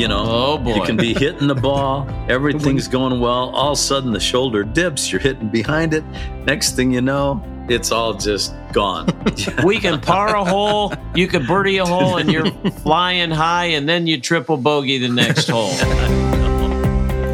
You 0.00 0.08
know, 0.08 0.24
Oh, 0.26 0.56
boy. 0.56 0.76
you 0.76 0.82
can 0.84 0.96
be 0.96 1.12
hitting 1.12 1.46
the 1.46 1.54
ball, 1.54 2.08
everything's 2.30 2.88
going 2.88 3.20
well. 3.20 3.50
All 3.50 3.72
of 3.72 3.78
a 3.78 3.80
sudden, 3.82 4.12
the 4.12 4.18
shoulder 4.18 4.64
dips, 4.64 5.12
you're 5.12 5.20
hitting 5.20 5.48
behind 5.48 5.92
it. 5.92 6.02
Next 6.46 6.74
thing 6.74 6.90
you 6.90 7.02
know, 7.02 7.44
it's 7.68 7.92
all 7.92 8.14
just 8.14 8.54
gone. 8.72 9.08
we 9.62 9.78
can 9.78 10.00
par 10.00 10.36
a 10.36 10.42
hole, 10.42 10.94
you 11.14 11.28
can 11.28 11.44
birdie 11.44 11.76
a 11.76 11.84
hole, 11.84 12.16
and 12.16 12.32
you're 12.32 12.50
flying 12.82 13.30
high, 13.30 13.66
and 13.66 13.86
then 13.86 14.06
you 14.06 14.18
triple 14.18 14.56
bogey 14.56 14.96
the 14.96 15.08
next 15.10 15.48
hole. 15.50 15.68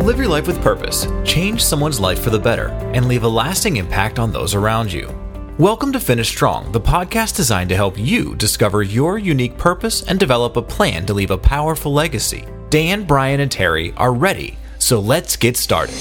Live 0.04 0.18
your 0.18 0.26
life 0.26 0.48
with 0.48 0.60
purpose, 0.60 1.06
change 1.24 1.62
someone's 1.62 2.00
life 2.00 2.18
for 2.20 2.30
the 2.30 2.38
better, 2.40 2.70
and 2.94 3.06
leave 3.06 3.22
a 3.22 3.28
lasting 3.28 3.76
impact 3.76 4.18
on 4.18 4.32
those 4.32 4.56
around 4.56 4.92
you. 4.92 5.08
Welcome 5.56 5.92
to 5.92 6.00
Finish 6.00 6.30
Strong, 6.30 6.72
the 6.72 6.80
podcast 6.80 7.36
designed 7.36 7.68
to 7.68 7.76
help 7.76 7.96
you 7.96 8.34
discover 8.34 8.82
your 8.82 9.18
unique 9.18 9.56
purpose 9.56 10.02
and 10.02 10.18
develop 10.18 10.56
a 10.56 10.62
plan 10.62 11.06
to 11.06 11.14
leave 11.14 11.30
a 11.30 11.38
powerful 11.38 11.92
legacy. 11.92 12.44
Dan, 12.76 13.04
Brian, 13.04 13.40
and 13.40 13.50
Terry 13.50 13.94
are 13.96 14.12
ready, 14.12 14.58
so 14.78 15.00
let's 15.00 15.34
get 15.34 15.56
started. 15.56 15.94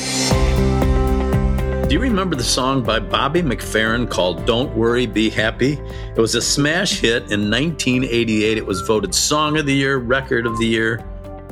Do 1.88 1.94
you 1.94 2.02
remember 2.02 2.36
the 2.36 2.44
song 2.44 2.84
by 2.84 3.00
Bobby 3.00 3.42
McFerrin 3.42 4.10
called 4.10 4.46
Don't 4.46 4.76
Worry, 4.76 5.06
Be 5.06 5.30
Happy? 5.30 5.80
It 5.80 6.18
was 6.18 6.36
a 6.36 6.42
smash 6.42 7.00
hit 7.00 7.32
in 7.32 7.50
1988. 7.50 8.58
It 8.58 8.66
was 8.66 8.82
voted 8.82 9.16
Song 9.16 9.58
of 9.58 9.66
the 9.66 9.74
Year, 9.74 10.00
Record 10.00 10.46
of 10.46 10.58
the 10.58 10.66
Year. 10.66 11.02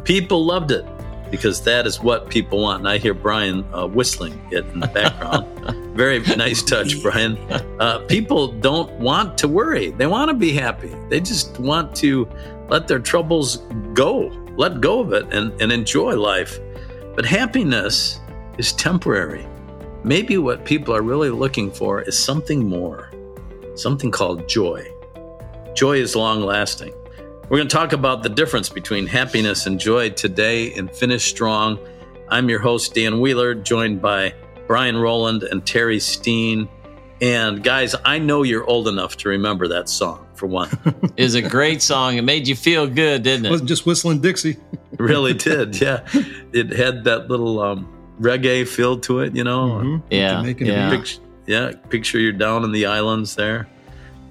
People 0.03 0.43
loved 0.43 0.71
it 0.71 0.85
because 1.31 1.61
that 1.61 1.87
is 1.87 2.01
what 2.01 2.29
people 2.29 2.61
want. 2.61 2.79
And 2.79 2.89
I 2.89 2.97
hear 2.97 3.13
Brian 3.13 3.63
uh, 3.73 3.87
whistling 3.87 4.37
it 4.51 4.65
in 4.73 4.81
the 4.81 4.87
background. 4.87 5.47
Very 5.95 6.19
nice 6.19 6.61
touch, 6.61 7.01
Brian. 7.01 7.37
Uh, 7.79 7.99
people 8.09 8.51
don't 8.51 8.91
want 8.99 9.37
to 9.37 9.47
worry, 9.47 9.91
they 9.91 10.05
want 10.05 10.27
to 10.31 10.35
be 10.35 10.51
happy. 10.51 10.93
They 11.07 11.21
just 11.21 11.57
want 11.61 11.95
to 11.95 12.27
let 12.67 12.89
their 12.89 12.99
troubles 12.99 13.59
go, 13.93 14.29
let 14.57 14.81
go 14.81 14.99
of 14.99 15.13
it, 15.13 15.33
and, 15.33 15.59
and 15.61 15.71
enjoy 15.71 16.15
life. 16.15 16.59
But 17.15 17.25
happiness 17.25 18.19
is 18.57 18.73
temporary. 18.73 19.47
Maybe 20.03 20.37
what 20.37 20.65
people 20.65 20.95
are 20.95 21.01
really 21.01 21.29
looking 21.29 21.71
for 21.71 22.01
is 22.01 22.17
something 22.17 22.67
more, 22.67 23.11
something 23.75 24.11
called 24.11 24.47
joy. 24.49 24.85
Joy 25.73 25.97
is 25.97 26.15
long 26.15 26.41
lasting. 26.41 26.93
We're 27.49 27.57
going 27.57 27.67
to 27.67 27.75
talk 27.75 27.93
about 27.93 28.23
the 28.23 28.29
difference 28.29 28.69
between 28.69 29.05
happiness 29.05 29.65
and 29.65 29.79
joy 29.79 30.09
today 30.11 30.67
in 30.67 30.87
Finish 30.87 31.25
Strong. 31.25 31.79
I'm 32.29 32.49
your 32.49 32.59
host, 32.59 32.95
Dan 32.95 33.19
Wheeler, 33.19 33.53
joined 33.53 34.01
by 34.01 34.33
Brian 34.67 34.97
Rowland 34.97 35.43
and 35.43 35.65
Terry 35.65 35.99
Steen. 35.99 36.67
And 37.21 37.63
guys, 37.63 37.95
I 38.03 38.17
know 38.17 38.43
you're 38.43 38.65
old 38.65 38.87
enough 38.87 39.17
to 39.17 39.29
remember 39.29 39.67
that 39.67 39.89
song, 39.89 40.22
for 40.43 40.47
one. 40.47 40.69
Is 41.17 41.35
a 41.35 41.41
great 41.41 41.81
song. 41.81 42.17
It 42.17 42.23
made 42.23 42.47
you 42.49 42.55
feel 42.55 42.85
good, 42.85 43.23
didn't 43.23 43.45
it? 43.45 43.49
wasn't 43.49 43.69
just 43.69 43.85
whistling 43.85 44.19
Dixie. 44.19 44.57
Really 44.99 45.33
did, 45.33 45.81
yeah. 45.81 46.07
It 46.51 46.71
had 46.71 47.05
that 47.05 47.27
little 47.27 47.59
um, 47.59 47.91
reggae 48.21 48.67
feel 48.67 48.99
to 48.99 49.21
it, 49.21 49.35
you 49.35 49.43
know. 49.43 49.81
Mhm. 49.81 50.03
Yeah, 50.11 50.35
Jamaican 50.35 50.67
yeah. 50.67 50.89
beat. 50.91 50.97
Picture, 50.97 51.21
yeah, 51.47 51.71
picture 51.89 52.19
you're 52.19 52.31
down 52.31 52.63
in 52.63 52.71
the 52.71 52.85
islands 52.85 53.35
there. 53.35 53.67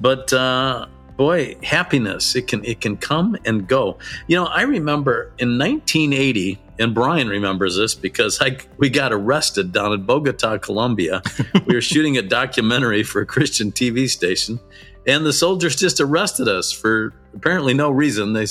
But 0.01 0.33
uh, 0.33 0.87
boy, 1.17 1.57
happiness 1.65 2.37
it 2.37 2.47
can 2.47 2.65
it 2.65 2.81
can 2.81 2.97
come 2.97 3.37
and 3.45 3.67
go. 3.67 3.99
You 4.29 4.37
know, 4.37 4.45
I 4.47 4.63
remember 4.63 5.33
in 5.39 5.59
1980, 5.59 6.61
and 6.79 6.95
Brian 6.95 7.29
remembers 7.29 7.77
this 7.77 7.97
because 7.97 8.41
I 8.41 8.59
we 8.79 8.89
got 8.89 9.13
arrested 9.13 9.73
down 9.73 9.93
in 9.93 10.05
Bogota, 10.05 10.59
Colombia. 10.59 11.23
we 11.67 11.75
were 11.75 11.81
shooting 11.81 12.19
a 12.19 12.23
documentary 12.23 13.03
for 13.03 13.21
a 13.21 13.27
Christian 13.27 13.73
TV 13.73 14.09
station, 14.09 14.61
and 15.07 15.25
the 15.27 15.33
soldiers 15.33 15.77
just 15.77 16.01
arrested 16.01 16.49
us 16.49 16.71
for 16.73 17.13
apparently 17.35 17.75
no 17.75 17.91
reason. 17.91 18.33
They 18.33 18.47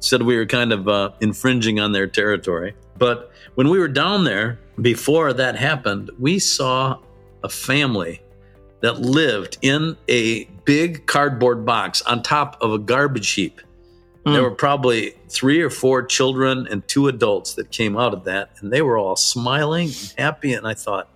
said 0.00 0.22
we 0.22 0.36
were 0.36 0.46
kind 0.46 0.72
of 0.72 0.88
uh, 0.88 1.10
infringing 1.20 1.80
on 1.80 1.92
their 1.92 2.06
territory. 2.06 2.74
But 2.98 3.30
when 3.54 3.68
we 3.70 3.78
were 3.78 3.88
down 3.88 4.24
there, 4.24 4.58
before 4.80 5.32
that 5.32 5.56
happened, 5.56 6.10
we 6.18 6.38
saw 6.38 6.98
a 7.42 7.48
family 7.48 8.20
that 8.80 9.00
lived 9.00 9.56
in 9.62 9.96
a 10.08 10.44
big 10.64 11.06
cardboard 11.06 11.64
box 11.64 12.02
on 12.02 12.22
top 12.22 12.56
of 12.60 12.72
a 12.72 12.78
garbage 12.78 13.30
heap. 13.32 13.60
There 14.24 14.36
Hmm. 14.38 14.42
were 14.42 14.50
probably 14.50 15.14
three 15.28 15.60
or 15.60 15.68
four 15.70 16.02
children 16.02 16.66
and 16.70 16.86
two 16.88 17.08
adults 17.08 17.54
that 17.54 17.70
came 17.70 17.96
out 17.96 18.12
of 18.14 18.24
that, 18.24 18.50
and 18.60 18.72
they 18.72 18.80
were 18.82 18.96
all 18.98 19.16
smiling 19.16 19.88
and 19.88 20.14
happy. 20.16 20.52
And 20.54 20.66
I 20.66 20.74
thought, 20.74 21.08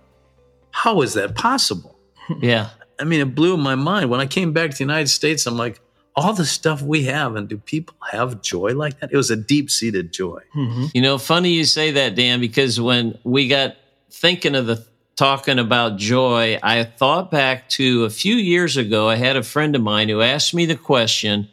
how 0.71 1.01
is 1.01 1.13
that 1.13 1.35
possible? 1.35 1.97
Yeah. 2.39 2.69
I 2.99 3.03
mean, 3.05 3.21
it 3.21 3.33
blew 3.35 3.57
my 3.57 3.75
mind. 3.75 4.09
When 4.09 4.19
I 4.19 4.25
came 4.25 4.51
back 4.53 4.71
to 4.71 4.77
the 4.77 4.83
United 4.83 5.07
States, 5.07 5.45
I'm 5.45 5.57
like, 5.57 5.79
all 6.15 6.33
the 6.33 6.45
stuff 6.45 6.81
we 6.81 7.03
have, 7.03 7.35
and 7.35 7.47
do 7.47 7.57
people 7.57 7.95
have 8.11 8.41
joy 8.41 8.73
like 8.73 8.99
that? 8.99 9.11
It 9.13 9.17
was 9.17 9.31
a 9.31 9.37
deep 9.37 9.71
seated 9.71 10.11
joy. 10.11 10.41
Mhm. 10.53 10.91
You 10.93 11.01
know, 11.01 11.17
funny 11.17 11.51
you 11.53 11.63
say 11.63 11.91
that, 11.91 12.15
Dan, 12.15 12.41
because 12.41 12.81
when 12.81 13.17
we 13.23 13.47
got 13.47 13.77
thinking 14.11 14.55
of 14.55 14.65
the 14.67 14.85
talking 15.15 15.59
about 15.59 15.97
joy, 15.97 16.59
I 16.63 16.83
thought 16.83 17.29
back 17.29 17.69
to 17.69 18.05
a 18.05 18.09
few 18.09 18.35
years 18.35 18.77
ago. 18.77 19.07
I 19.07 19.15
had 19.15 19.35
a 19.35 19.43
friend 19.43 19.75
of 19.75 19.81
mine 19.81 20.09
who 20.09 20.21
asked 20.21 20.53
me 20.53 20.65
the 20.65 20.75
question 20.75 21.47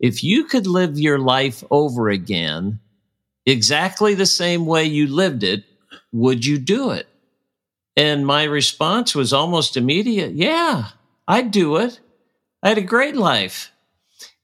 if 0.00 0.24
you 0.24 0.44
could 0.44 0.66
live 0.66 0.98
your 0.98 1.18
life 1.18 1.62
over 1.70 2.10
again 2.10 2.80
exactly 3.46 4.14
the 4.14 4.26
same 4.26 4.66
way 4.66 4.84
you 4.84 5.06
lived 5.06 5.42
it, 5.44 5.64
would 6.12 6.44
you 6.44 6.58
do 6.58 6.90
it? 6.90 7.06
And 7.96 8.26
my 8.26 8.44
response 8.44 9.14
was 9.14 9.32
almost 9.32 9.76
immediate 9.76 10.32
yeah, 10.32 10.88
I'd 11.28 11.50
do 11.50 11.76
it. 11.76 12.00
I 12.62 12.70
had 12.70 12.78
a 12.78 12.82
great 12.82 13.16
life. 13.16 13.72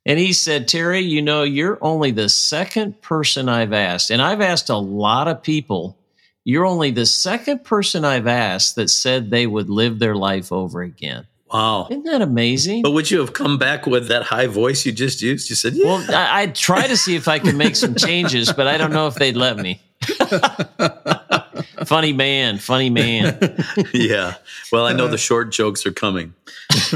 And 0.05 0.19
he 0.19 0.33
said, 0.33 0.69
Terry, 0.69 1.01
you 1.01 1.21
know, 1.21 1.43
you're 1.43 1.79
only 1.83 2.13
the 2.13 2.31
second 2.31 3.03
person 3.03 3.49
I've 3.49 3.75
asked, 3.75 4.11
and 4.11 4.23
I've 4.23 4.41
asked 4.41 4.71
a 4.71 4.77
lot 4.77 5.29
of 5.29 5.43
people. 5.43 5.99
You're 6.45 6.65
only 6.65 6.91
the 6.91 7.05
second 7.05 7.63
person 7.63 8.07
I've 8.07 8.27
asked 8.27 8.77
that 8.77 8.89
said 8.89 9.29
they 9.29 9.47
would 9.47 9.69
live 9.69 9.99
their 9.99 10.15
life 10.15 10.51
over 10.51 10.81
again. 10.81 11.27
Wow. 11.53 11.89
Isn't 11.91 12.05
that 12.05 12.23
amazing? 12.23 12.83
But 12.83 12.93
would 12.93 13.11
you 13.11 13.21
have 13.21 13.35
come 13.35 13.59
back 13.59 13.87
with 13.87 14.09
that 14.09 14.23
high 14.23 14.47
voice 14.47 14.87
you 14.87 14.93
just 14.93 15.21
used? 15.21 15.51
You 15.51 15.57
said, 15.57 15.75
yeah. 15.75 15.87
Well, 15.87 16.05
I, 16.17 16.41
I'd 16.41 16.55
try 16.55 16.87
to 16.87 16.97
see 16.97 17.15
if 17.15 17.29
I 17.29 17.39
could 17.39 17.57
make 17.57 17.77
some 17.77 17.95
changes, 17.95 18.53
but 18.53 18.67
I 18.67 18.79
don't 18.79 18.93
know 18.93 19.09
if 19.09 19.15
they'd 19.15 19.37
let 19.37 19.59
me. 19.59 19.81
funny 21.89 22.13
man, 22.13 22.59
funny 22.59 22.91
man. 22.91 23.39
yeah. 23.95 24.35
Well, 24.71 24.85
I 24.87 24.93
know 24.93 25.09
the 25.09 25.15
uh, 25.15 25.17
short 25.17 25.51
jokes 25.51 25.87
are 25.87 25.93
coming. 25.93 26.35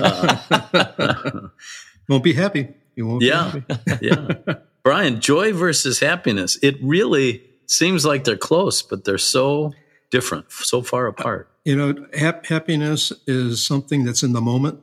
Won't 2.08 2.24
be 2.24 2.32
happy. 2.34 2.68
You 2.94 3.06
won't 3.06 3.22
Yeah. 3.22 3.52
be 3.54 3.74
happy. 3.74 4.06
Yeah. 4.06 4.54
Brian, 4.84 5.20
joy 5.20 5.52
versus 5.52 6.00
happiness. 6.00 6.58
It 6.62 6.76
really 6.82 7.42
seems 7.66 8.04
like 8.04 8.24
they're 8.24 8.36
close, 8.36 8.82
but 8.82 9.04
they're 9.04 9.16
so 9.18 9.72
different, 10.10 10.50
so 10.52 10.82
far 10.82 11.06
uh, 11.06 11.10
apart. 11.10 11.48
You 11.64 11.76
know, 11.76 12.06
hap- 12.12 12.44
happiness 12.46 13.12
is 13.26 13.64
something 13.64 14.04
that's 14.04 14.22
in 14.22 14.32
the 14.32 14.40
moment. 14.40 14.80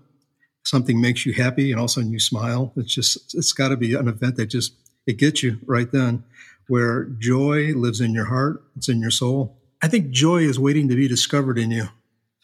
Something 0.64 1.00
makes 1.02 1.26
you 1.26 1.34
happy, 1.34 1.72
and 1.72 1.80
all 1.80 1.86
of 1.86 1.90
a 1.90 1.94
sudden 1.94 2.12
you 2.12 2.20
smile. 2.20 2.74
It's 2.78 2.94
just, 2.94 3.36
it's 3.36 3.52
got 3.52 3.70
to 3.70 3.78
be 3.78 3.94
an 3.94 4.08
event 4.08 4.38
that 4.38 4.48
just, 4.48 4.74
it 5.06 5.18
gets 5.18 5.44
you 5.44 5.60
right 5.66 5.92
then. 5.92 6.24
Where 6.68 7.06
joy 7.06 7.74
lives 7.74 8.00
in 8.02 8.14
your 8.14 8.26
heart, 8.26 8.64
it's 8.78 8.90
in 8.90 9.02
your 9.02 9.12
soul. 9.12 9.59
I 9.82 9.88
think 9.88 10.12
joy 10.12 10.38
is 10.40 10.60
waiting 10.60 10.90
to 10.90 10.96
be 10.96 11.08
discovered 11.08 11.58
in 11.58 11.72
you. 11.72 11.90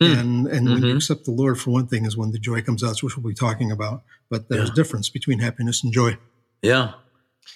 Hmm. 0.02 0.06
And 0.20 0.48
and 0.48 0.70
when 0.70 0.84
you 0.84 0.94
Mhm. 0.94 0.98
accept 0.98 1.26
the 1.26 1.32
Lord 1.32 1.60
for 1.60 1.72
one 1.72 1.88
thing 1.88 2.06
is 2.06 2.18
when 2.18 2.32
the 2.32 2.40
joy 2.40 2.62
comes 2.62 2.84
out, 2.84 3.02
which 3.02 3.16
we'll 3.18 3.28
be 3.30 3.34
talking 3.36 3.72
about. 3.72 4.04
But 4.30 4.50
there's 4.50 4.68
Yeah. 4.68 4.74
a 4.74 4.76
difference 4.76 5.10
between 5.10 5.40
happiness 5.40 5.84
and 5.84 5.94
joy. 5.94 6.18
Yeah. 6.62 6.94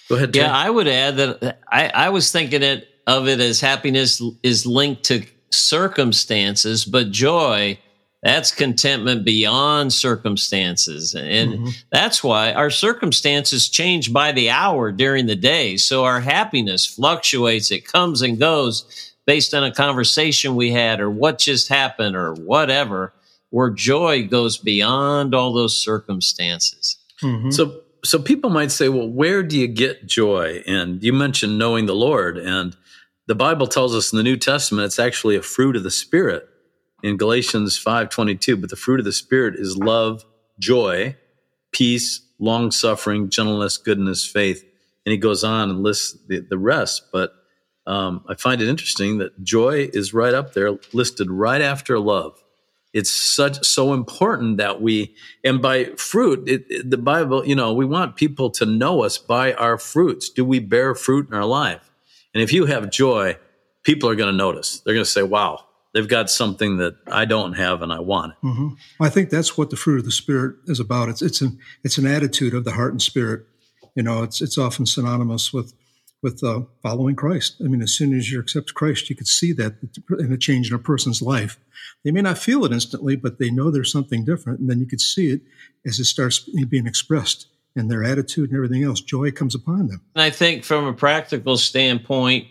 Go 0.08 0.16
ahead. 0.16 0.34
Yeah, 0.36 0.54
I 0.54 0.70
would 0.70 0.88
add 0.88 1.16
that 1.18 1.60
I, 1.70 1.88
I 1.88 2.08
was 2.10 2.30
thinking 2.30 2.62
it 2.62 2.86
of 3.06 3.28
it 3.28 3.40
as 3.40 3.60
happiness 3.60 4.22
is 4.42 4.64
linked 4.66 5.04
to 5.04 5.24
circumstances, 5.50 6.84
but 6.84 7.10
joy, 7.10 7.78
that's 8.22 8.52
contentment 8.52 9.24
beyond 9.24 9.92
circumstances. 9.92 11.14
And 11.14 11.52
Mhm. 11.54 11.74
that's 11.90 12.22
why 12.22 12.52
our 12.52 12.70
circumstances 12.70 13.68
change 13.68 14.12
by 14.12 14.32
the 14.32 14.50
hour 14.50 14.92
during 14.92 15.26
the 15.26 15.36
day. 15.36 15.76
So 15.76 16.04
our 16.04 16.20
happiness 16.20 16.86
fluctuates, 16.86 17.70
it 17.70 17.84
comes 17.86 18.22
and 18.22 18.38
goes 18.38 18.84
based 19.26 19.54
on 19.54 19.64
a 19.64 19.72
conversation 19.72 20.56
we 20.56 20.72
had 20.72 21.00
or 21.00 21.10
what 21.10 21.38
just 21.38 21.68
happened 21.68 22.16
or 22.16 22.34
whatever, 22.34 23.12
where 23.50 23.70
joy 23.70 24.26
goes 24.26 24.56
beyond 24.58 25.34
all 25.34 25.52
those 25.52 25.76
circumstances. 25.76 26.96
Mhm. 27.22 27.52
So, 27.52 27.80
so 28.04 28.18
people 28.18 28.50
might 28.50 28.70
say, 28.70 28.88
well, 28.88 29.08
where 29.08 29.42
do 29.42 29.58
you 29.58 29.66
get 29.68 30.06
joy? 30.06 30.62
And 30.66 31.02
you 31.02 31.12
mentioned 31.12 31.58
knowing 31.58 31.86
the 31.86 31.94
Lord, 31.94 32.38
and 32.38 32.76
the 33.26 33.34
Bible 33.34 33.66
tells 33.66 33.94
us 33.94 34.12
in 34.12 34.16
the 34.16 34.22
New 34.22 34.36
Testament 34.36 34.86
it's 34.86 34.98
actually 34.98 35.36
a 35.36 35.42
fruit 35.42 35.76
of 35.76 35.82
the 35.82 35.90
Spirit 35.90 36.48
in 37.02 37.16
Galatians 37.16 37.76
five 37.76 38.08
twenty 38.08 38.34
two. 38.34 38.56
But 38.56 38.70
the 38.70 38.76
fruit 38.76 39.00
of 39.00 39.04
the 39.04 39.12
Spirit 39.12 39.54
is 39.56 39.76
love, 39.76 40.24
joy, 40.58 41.16
peace, 41.72 42.22
long 42.38 42.70
suffering, 42.70 43.28
gentleness, 43.28 43.76
goodness, 43.76 44.26
faith, 44.26 44.64
and 45.04 45.12
he 45.12 45.18
goes 45.18 45.44
on 45.44 45.70
and 45.70 45.82
lists 45.82 46.16
the, 46.26 46.40
the 46.40 46.58
rest. 46.58 47.04
But 47.12 47.34
um, 47.90 48.12
I 48.28 48.34
find 48.46 48.58
it 48.62 48.68
interesting 48.68 49.18
that 49.18 49.32
joy 49.42 49.88
is 50.00 50.14
right 50.14 50.34
up 50.40 50.48
there, 50.54 50.70
listed 50.92 51.28
right 51.30 51.62
after 51.72 51.98
love 51.98 52.32
it's 52.92 53.10
such 53.36 53.64
so 53.64 53.92
important 53.94 54.56
that 54.56 54.82
we 54.82 55.14
and 55.44 55.62
by 55.62 55.84
fruit 56.08 56.38
it, 56.48 56.64
it- 56.68 56.90
the 56.90 56.98
bible 56.98 57.46
you 57.46 57.54
know 57.54 57.72
we 57.72 57.84
want 57.96 58.16
people 58.16 58.48
to 58.50 58.64
know 58.66 59.04
us 59.04 59.16
by 59.16 59.52
our 59.66 59.78
fruits 59.78 60.28
do 60.28 60.44
we 60.44 60.58
bear 60.58 60.94
fruit 61.06 61.24
in 61.28 61.34
our 61.40 61.44
life 61.62 61.84
And 62.34 62.42
if 62.42 62.52
you 62.52 62.66
have 62.66 62.90
joy, 63.04 63.36
people 63.88 64.08
are 64.10 64.16
going 64.20 64.32
to 64.32 64.36
notice. 64.46 64.80
They're 64.80 64.94
going 64.98 65.04
to 65.10 65.16
say, 65.18 65.24
wow, 65.36 65.52
they've 65.92 66.06
got 66.18 66.30
something 66.30 66.78
that 66.82 66.94
I 67.22 67.24
don't 67.34 67.54
have 67.64 67.82
and 67.84 67.92
I 67.92 68.00
want 68.12 68.28
it. 68.34 68.46
Mm-hmm. 68.46 68.68
I 69.06 69.08
think 69.14 69.30
that's 69.30 69.56
what 69.58 69.70
the 69.70 69.76
fruit 69.76 69.98
of 70.00 70.04
the 70.04 70.12
spirit 70.22 70.52
is 70.66 70.80
about. 70.80 71.08
It's 71.08 71.22
it's 71.22 71.40
an 71.40 71.58
it's 71.86 71.98
an 71.98 72.06
attitude 72.06 72.54
of 72.54 72.62
the 72.64 72.72
heart 72.78 72.92
and 72.92 73.02
spirit. 73.02 73.40
You 73.96 74.02
know, 74.06 74.22
it's 74.26 74.40
it's 74.42 74.58
often 74.58 74.86
synonymous 74.86 75.52
with 75.52 75.74
with 76.22 76.42
uh, 76.44 76.62
following 76.82 77.16
Christ. 77.16 77.56
I 77.60 77.68
mean, 77.68 77.82
as 77.82 77.92
soon 77.92 78.14
as 78.14 78.30
you 78.30 78.40
accept 78.40 78.74
Christ, 78.74 79.08
you 79.08 79.16
could 79.16 79.26
see 79.26 79.52
that 79.54 79.74
in 80.18 80.32
a 80.32 80.36
change 80.36 80.68
in 80.68 80.74
a 80.74 80.78
person's 80.78 81.22
life. 81.22 81.58
They 82.04 82.10
may 82.10 82.22
not 82.22 82.38
feel 82.38 82.64
it 82.64 82.72
instantly, 82.72 83.16
but 83.16 83.38
they 83.38 83.50
know 83.50 83.70
there's 83.70 83.92
something 83.92 84.24
different, 84.24 84.60
and 84.60 84.68
then 84.68 84.80
you 84.80 84.86
could 84.86 85.00
see 85.00 85.30
it 85.30 85.40
as 85.86 85.98
it 85.98 86.04
starts 86.04 86.40
being 86.68 86.86
expressed 86.86 87.46
in 87.76 87.88
their 87.88 88.04
attitude 88.04 88.50
and 88.50 88.56
everything 88.56 88.84
else. 88.84 89.00
Joy 89.00 89.30
comes 89.30 89.54
upon 89.54 89.86
them. 89.88 90.02
And 90.14 90.22
I 90.22 90.30
think 90.30 90.64
from 90.64 90.86
a 90.86 90.92
practical 90.92 91.56
standpoint, 91.56 92.48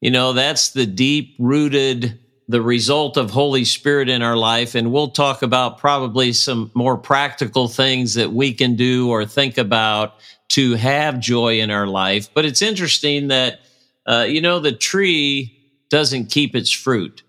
you 0.00 0.10
know, 0.10 0.32
that's 0.32 0.70
the 0.70 0.86
deep 0.86 1.36
rooted 1.38 2.18
the 2.48 2.62
result 2.62 3.16
of 3.16 3.30
Holy 3.30 3.64
Spirit 3.64 4.08
in 4.08 4.22
our 4.22 4.36
life. 4.36 4.74
And 4.74 4.92
we'll 4.92 5.10
talk 5.10 5.42
about 5.42 5.78
probably 5.78 6.32
some 6.32 6.70
more 6.74 6.96
practical 6.96 7.68
things 7.68 8.14
that 8.14 8.32
we 8.32 8.52
can 8.52 8.76
do 8.76 9.10
or 9.10 9.24
think 9.24 9.58
about 9.58 10.14
to 10.50 10.74
have 10.74 11.20
joy 11.20 11.60
in 11.60 11.70
our 11.70 11.86
life. 11.86 12.28
But 12.34 12.44
it's 12.44 12.62
interesting 12.62 13.28
that, 13.28 13.60
uh, 14.06 14.26
you 14.28 14.40
know, 14.40 14.60
the 14.60 14.72
tree 14.72 15.58
doesn't 15.88 16.26
keep 16.26 16.54
its 16.54 16.70
fruit. 16.70 17.22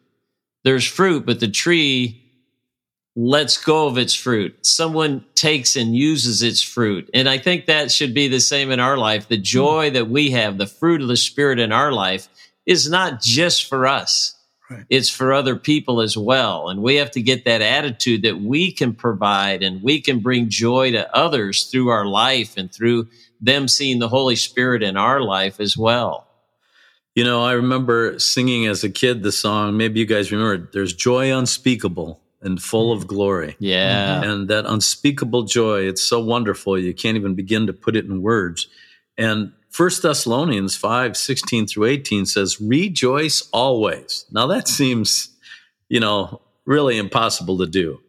There's 0.64 0.86
fruit, 0.86 1.26
but 1.26 1.40
the 1.40 1.48
tree 1.48 2.22
lets 3.16 3.64
go 3.64 3.88
of 3.88 3.98
its 3.98 4.14
fruit. 4.14 4.66
Someone 4.66 5.24
takes 5.36 5.78
and 5.78 5.96
uses 5.96 6.42
its 6.44 6.62
fruit. 6.62 7.10
And 7.14 7.30
I 7.30 7.38
think 7.38 7.66
that 7.66 7.92
should 7.92 8.14
be 8.14 8.28
the 8.28 8.42
same 8.42 8.72
in 8.72 8.82
our 8.82 8.98
life. 8.98 9.30
The 9.30 9.38
joy 9.38 9.92
that 9.92 10.10
we 10.10 10.32
have, 10.32 10.58
the 10.58 10.68
fruit 10.68 11.02
of 11.02 11.08
the 11.08 11.16
Spirit 11.16 11.60
in 11.60 11.72
our 11.72 11.94
life, 11.94 12.28
is 12.66 12.90
not 12.90 13.22
just 13.22 13.70
for 13.70 13.88
us. 13.88 14.35
Right. 14.70 14.86
It's 14.90 15.10
for 15.10 15.32
other 15.32 15.56
people 15.56 16.02
as 16.02 16.18
well. 16.18 16.70
And 16.70 16.82
we 16.82 16.96
have 16.96 17.12
to 17.12 17.22
get 17.22 17.46
that 17.46 17.62
attitude 17.62 18.24
that 18.24 18.42
we 18.42 18.72
can 18.72 18.94
provide 18.94 19.62
and 19.62 19.84
we 19.84 20.02
can 20.02 20.20
bring 20.20 20.50
joy 20.50 20.92
to 20.92 21.16
others 21.16 21.66
through 21.66 21.90
our 21.90 22.06
life 22.06 22.58
and 22.58 22.74
through 22.74 23.08
them 23.40 23.68
seeing 23.68 24.00
the 24.00 24.10
Holy 24.10 24.36
Spirit 24.36 24.82
in 24.82 24.98
our 24.98 25.22
life 25.22 25.60
as 25.60 25.78
well. 25.78 26.28
You 27.14 27.24
know, 27.24 27.44
I 27.44 27.54
remember 27.54 28.20
singing 28.20 28.66
as 28.66 28.84
a 28.84 28.90
kid 28.90 29.24
the 29.24 29.32
song, 29.32 29.78
maybe 29.78 30.00
you 30.00 30.06
guys 30.06 30.32
remember, 30.32 30.70
there's 30.74 30.94
joy 30.94 31.36
unspeakable 31.36 32.20
and 32.42 32.62
full 32.62 32.92
of 32.92 33.08
glory. 33.08 33.56
Yeah. 33.60 34.22
And 34.24 34.48
that 34.50 34.66
unspeakable 34.66 35.44
joy, 35.44 35.88
it's 35.88 36.02
so 36.02 36.20
wonderful. 36.20 36.78
You 36.78 36.94
can't 36.94 37.18
even 37.18 37.36
begin 37.36 37.68
to 37.68 37.74
put 37.74 37.96
it 37.96 38.06
in 38.06 38.22
words. 38.22 38.68
And 39.18 39.54
First 39.75 40.04
Thessalonians 40.04 40.77
5, 40.77 41.18
16 41.18 41.68
through 41.68 41.88
18 41.88 42.25
says, 42.25 42.62
rejoice 42.62 43.50
always. 43.51 44.25
Now 44.31 44.48
that 44.48 44.69
seems, 44.69 45.36
you 45.89 46.00
know, 46.00 46.39
really 46.66 46.98
impossible 46.98 47.57
to 47.57 47.68
do, 47.68 48.00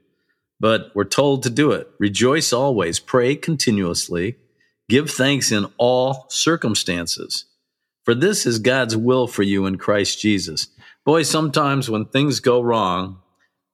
but 0.60 0.92
we're 0.94 1.02
told 1.02 1.42
to 1.42 1.50
do 1.50 1.72
it. 1.72 1.90
Rejoice 1.98 2.52
always, 2.52 3.00
pray 3.00 3.34
continuously, 3.34 4.36
give 4.88 5.10
thanks 5.10 5.50
in 5.50 5.66
all 5.76 6.26
circumstances. 6.28 7.46
For 8.04 8.14
this 8.14 8.46
is 8.46 8.60
God's 8.60 8.96
will 8.96 9.26
for 9.26 9.42
you 9.42 9.66
in 9.66 9.76
Christ 9.76 10.20
Jesus. 10.20 10.68
Boy, 11.04 11.24
sometimes 11.24 11.90
when 11.90 12.04
things 12.04 12.38
go 12.38 12.60
wrong, 12.60 13.18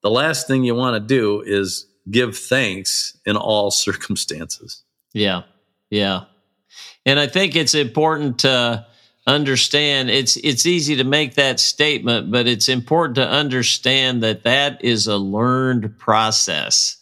the 0.03 0.11
last 0.11 0.47
thing 0.47 0.65
you 0.65 0.75
want 0.75 0.95
to 0.95 1.07
do 1.07 1.43
is 1.43 1.85
give 2.11 2.39
thanks 2.39 3.19
in 3.27 3.37
all 3.37 3.71
circumstances. 3.87 4.83
Yeah. 5.13 5.43
Yeah. 5.91 6.25
And 7.05 7.19
I 7.19 7.27
think 7.27 7.57
it's 7.57 7.75
important 7.75 8.41
to 8.41 8.87
understand 9.27 10.11
it's 10.11 10.37
it's 10.37 10.67
easy 10.67 10.97
to 10.97 11.05
make 11.05 11.35
that 11.35 11.61
statement, 11.61 12.31
but 12.31 12.47
it's 12.47 12.69
important 12.69 13.17
to 13.17 13.29
understand 13.29 14.23
that 14.23 14.43
that 14.45 14.85
is 14.85 15.07
a 15.07 15.17
learned 15.17 15.99
process. 15.99 16.97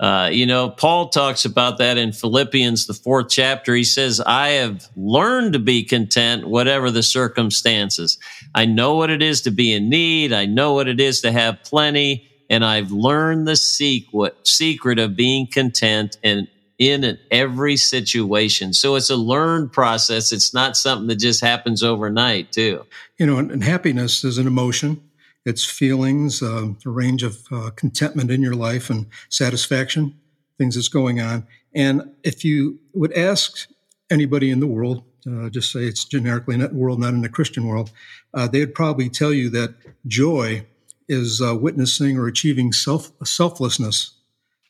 Uh, 0.00 0.28
you 0.30 0.46
know, 0.46 0.70
Paul 0.70 1.08
talks 1.08 1.44
about 1.44 1.78
that 1.78 1.98
in 1.98 2.12
Philippians, 2.12 2.86
the 2.86 2.94
fourth 2.94 3.28
chapter. 3.30 3.74
He 3.74 3.82
says, 3.82 4.20
I 4.20 4.50
have 4.50 4.86
learned 4.94 5.54
to 5.54 5.58
be 5.58 5.82
content, 5.82 6.46
whatever 6.46 6.92
the 6.92 7.02
circumstances. 7.02 8.16
I 8.54 8.66
know 8.66 8.94
what 8.94 9.10
it 9.10 9.22
is 9.22 9.42
to 9.42 9.50
be 9.50 9.72
in 9.72 9.88
need. 9.88 10.32
I 10.32 10.46
know 10.46 10.74
what 10.74 10.86
it 10.86 11.00
is 11.00 11.22
to 11.22 11.32
have 11.32 11.64
plenty. 11.64 12.28
And 12.48 12.64
I've 12.64 12.92
learned 12.92 13.48
the 13.48 13.56
secret, 13.56 14.36
secret 14.46 15.00
of 15.00 15.16
being 15.16 15.48
content 15.48 16.16
in 16.22 16.46
in 16.78 17.18
every 17.30 17.76
situation. 17.76 18.72
So 18.72 18.94
it's 18.94 19.10
a 19.10 19.16
learned 19.16 19.72
process. 19.72 20.30
It's 20.30 20.54
not 20.54 20.76
something 20.76 21.08
that 21.08 21.16
just 21.16 21.40
happens 21.40 21.82
overnight, 21.82 22.52
too. 22.52 22.86
You 23.18 23.26
know, 23.26 23.38
and, 23.38 23.50
and 23.50 23.64
happiness 23.64 24.22
is 24.22 24.38
an 24.38 24.46
emotion. 24.46 25.02
It's 25.44 25.64
feelings, 25.64 26.42
uh, 26.42 26.68
a 26.86 26.90
range 26.90 27.22
of 27.24 27.40
uh, 27.50 27.70
contentment 27.74 28.30
in 28.30 28.42
your 28.42 28.54
life 28.54 28.90
and 28.90 29.06
satisfaction, 29.28 30.14
things 30.56 30.76
that's 30.76 30.88
going 30.88 31.20
on. 31.20 31.46
And 31.74 32.10
if 32.22 32.44
you 32.44 32.78
would 32.94 33.12
ask 33.12 33.68
anybody 34.10 34.50
in 34.50 34.60
the 34.60 34.66
world, 34.66 35.02
uh, 35.26 35.48
just 35.48 35.72
say 35.72 35.80
it's 35.80 36.04
generically 36.04 36.54
in 36.54 36.60
that 36.60 36.74
world, 36.74 37.00
not 37.00 37.12
in 37.12 37.22
the 37.22 37.28
Christian 37.28 37.66
world, 37.66 37.90
uh, 38.34 38.46
they'd 38.46 38.74
probably 38.74 39.08
tell 39.08 39.32
you 39.32 39.50
that 39.50 39.74
joy 40.06 40.64
is 41.08 41.40
uh, 41.40 41.56
witnessing 41.56 42.18
or 42.18 42.26
achieving 42.26 42.72
self 42.72 43.10
selflessness 43.24 44.17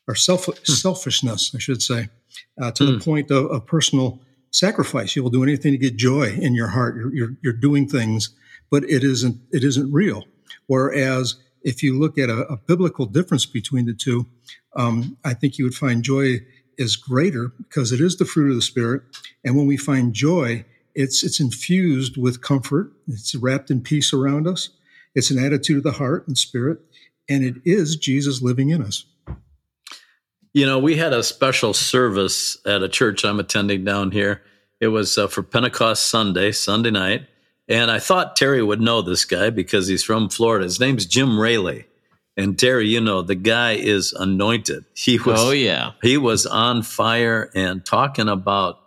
or 0.09 0.15
self, 0.15 0.45
hmm. 0.45 0.53
selfishness, 0.65 1.53
I 1.55 1.59
should 1.59 1.81
say, 1.81 2.09
uh, 2.59 2.71
to 2.71 2.85
the 2.85 2.93
hmm. 2.93 2.99
point 2.99 3.31
of, 3.31 3.45
of, 3.45 3.65
personal 3.67 4.19
sacrifice. 4.51 5.15
You 5.15 5.21
will 5.21 5.29
do 5.29 5.43
anything 5.43 5.71
to 5.71 5.77
get 5.77 5.95
joy 5.95 6.31
in 6.31 6.55
your 6.55 6.69
heart. 6.69 6.95
You're, 6.95 7.13
you're, 7.13 7.35
you're, 7.43 7.53
doing 7.53 7.87
things, 7.87 8.35
but 8.71 8.83
it 8.85 9.03
isn't 9.03 9.39
it 9.51 9.63
isn't 9.63 9.93
real. 9.93 10.25
Whereas 10.65 11.35
if 11.61 11.83
you 11.83 11.97
look 11.97 12.17
at 12.17 12.29
a, 12.29 12.47
a 12.47 12.57
biblical 12.57 13.05
difference 13.05 13.45
between 13.45 13.85
the 13.85 13.93
two, 13.93 14.25
um, 14.75 15.17
I 15.23 15.35
think 15.35 15.57
you 15.57 15.65
would 15.65 15.75
find 15.75 16.03
joy 16.03 16.39
is 16.77 16.95
greater 16.95 17.51
because 17.57 17.91
it 17.91 18.01
is 18.01 18.17
the 18.17 18.25
fruit 18.25 18.49
of 18.49 18.55
the 18.55 18.61
spirit. 18.61 19.03
And 19.43 19.55
when 19.55 19.67
we 19.67 19.77
find 19.77 20.13
joy, 20.13 20.65
it's 20.95 21.23
it's 21.23 21.39
infused 21.39 22.17
with 22.17 22.41
comfort. 22.41 22.91
It's 23.07 23.35
wrapped 23.35 23.69
in 23.69 23.81
peace 23.81 24.11
around 24.11 24.47
us. 24.47 24.69
It's 25.13 25.29
an 25.29 25.37
attitude 25.37 25.77
of 25.77 25.83
the 25.83 25.91
heart 25.91 26.27
and 26.27 26.35
spirit, 26.37 26.79
and 27.29 27.43
it 27.43 27.55
is 27.63 27.95
Jesus 27.95 28.41
living 28.41 28.69
in 28.69 28.81
us. 28.81 29.05
You 30.53 30.65
know, 30.65 30.79
we 30.79 30.97
had 30.97 31.13
a 31.13 31.23
special 31.23 31.73
service 31.73 32.57
at 32.65 32.81
a 32.81 32.89
church 32.89 33.23
I'm 33.23 33.39
attending 33.39 33.83
down 33.83 34.11
here. 34.11 34.41
It 34.79 34.87
was 34.87 35.17
uh, 35.17 35.27
for 35.27 35.43
Pentecost 35.43 36.07
Sunday, 36.07 36.51
Sunday 36.51 36.91
night. 36.91 37.27
And 37.67 37.91
I 37.91 37.99
thought 37.99 38.35
Terry 38.35 38.63
would 38.63 38.81
know 38.81 39.03
this 39.03 39.25
guy 39.25 39.51
because 39.51 39.87
he's 39.87 40.03
from 40.03 40.29
Florida. 40.29 40.65
His 40.65 40.79
name's 40.79 41.05
Jim 41.05 41.39
Raley. 41.39 41.85
And 42.35 42.57
Terry, 42.57 42.87
you 42.87 43.01
know, 43.01 43.21
the 43.21 43.35
guy 43.35 43.73
is 43.73 44.13
anointed. 44.13 44.85
He 44.95 45.19
was 45.19 45.39
Oh 45.39 45.51
yeah. 45.51 45.91
He 46.01 46.17
was 46.17 46.45
on 46.45 46.83
fire 46.83 47.51
and 47.53 47.85
talking 47.85 48.29
about 48.29 48.79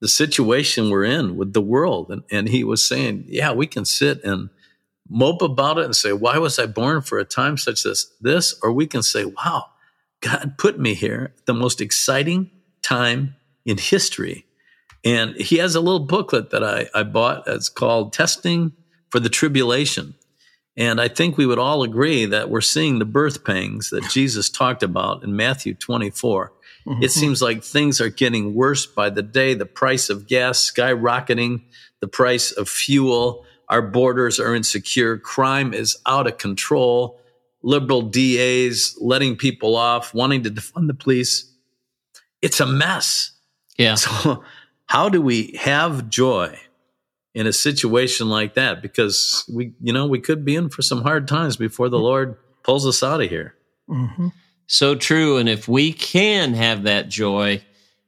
the 0.00 0.08
situation 0.08 0.88
we're 0.88 1.04
in 1.04 1.36
with 1.36 1.52
the 1.52 1.60
world. 1.60 2.10
And 2.10 2.22
and 2.30 2.48
he 2.48 2.64
was 2.64 2.82
saying, 2.84 3.24
Yeah, 3.26 3.52
we 3.52 3.66
can 3.66 3.84
sit 3.84 4.22
and 4.24 4.50
mope 5.08 5.42
about 5.42 5.78
it 5.78 5.84
and 5.84 5.96
say, 5.96 6.12
Why 6.12 6.38
was 6.38 6.58
I 6.58 6.66
born 6.66 7.02
for 7.02 7.18
a 7.18 7.24
time 7.24 7.58
such 7.58 7.84
as 7.84 8.06
this? 8.20 8.54
Or 8.62 8.72
we 8.72 8.86
can 8.86 9.02
say, 9.02 9.24
Wow, 9.24 9.66
God 10.22 10.54
put 10.56 10.78
me 10.78 10.94
here 10.94 11.34
the 11.44 11.54
most 11.54 11.80
exciting 11.80 12.50
time 12.80 13.34
in 13.64 13.76
history. 13.76 14.46
And 15.04 15.34
he 15.36 15.56
has 15.56 15.74
a 15.74 15.80
little 15.80 16.06
booklet 16.06 16.50
that 16.50 16.62
I, 16.62 16.88
I 16.94 17.02
bought. 17.02 17.44
It's 17.46 17.68
called 17.68 18.12
Testing 18.12 18.72
for 19.10 19.20
the 19.20 19.28
Tribulation. 19.28 20.14
And 20.76 21.00
I 21.00 21.08
think 21.08 21.36
we 21.36 21.44
would 21.44 21.58
all 21.58 21.82
agree 21.82 22.24
that 22.26 22.48
we're 22.48 22.60
seeing 22.60 22.98
the 22.98 23.04
birth 23.04 23.44
pangs 23.44 23.90
that 23.90 24.04
Jesus 24.10 24.48
talked 24.48 24.82
about 24.82 25.22
in 25.22 25.36
Matthew 25.36 25.74
24. 25.74 26.52
Mm-hmm. 26.86 27.02
It 27.02 27.10
seems 27.10 27.42
like 27.42 27.62
things 27.62 28.00
are 28.00 28.08
getting 28.08 28.54
worse 28.54 28.86
by 28.86 29.10
the 29.10 29.22
day. 29.22 29.54
The 29.54 29.66
price 29.66 30.08
of 30.08 30.26
gas 30.26 30.58
skyrocketing, 30.58 31.62
the 32.00 32.08
price 32.08 32.52
of 32.52 32.68
fuel, 32.68 33.44
our 33.68 33.82
borders 33.82 34.40
are 34.40 34.54
insecure, 34.54 35.18
crime 35.18 35.72
is 35.74 35.96
out 36.06 36.26
of 36.26 36.38
control 36.38 37.20
liberal 37.62 38.02
DAs 38.02 38.96
letting 39.00 39.36
people 39.36 39.76
off, 39.76 40.14
wanting 40.14 40.42
to 40.44 40.50
defund 40.50 40.86
the 40.88 40.94
police. 40.94 41.50
It's 42.40 42.60
a 42.60 42.66
mess. 42.66 43.32
Yeah. 43.78 43.94
So, 43.94 44.44
how 44.86 45.08
do 45.08 45.22
we 45.22 45.58
have 45.58 46.10
joy 46.10 46.58
in 47.34 47.46
a 47.46 47.52
situation 47.52 48.28
like 48.28 48.54
that? 48.54 48.82
Because 48.82 49.48
we, 49.52 49.72
you 49.80 49.92
know, 49.92 50.06
we 50.06 50.20
could 50.20 50.44
be 50.44 50.54
in 50.54 50.68
for 50.68 50.82
some 50.82 51.02
hard 51.02 51.26
times 51.26 51.56
before 51.56 51.88
the 51.88 51.98
Lord 51.98 52.36
pulls 52.62 52.86
us 52.86 53.02
out 53.02 53.22
of 53.22 53.30
here. 53.30 53.54
Mm-hmm. 53.88 54.28
So 54.66 54.94
true. 54.94 55.38
And 55.38 55.48
if 55.48 55.66
we 55.68 55.92
can 55.92 56.54
have 56.54 56.84
that 56.84 57.08
joy, 57.08 57.62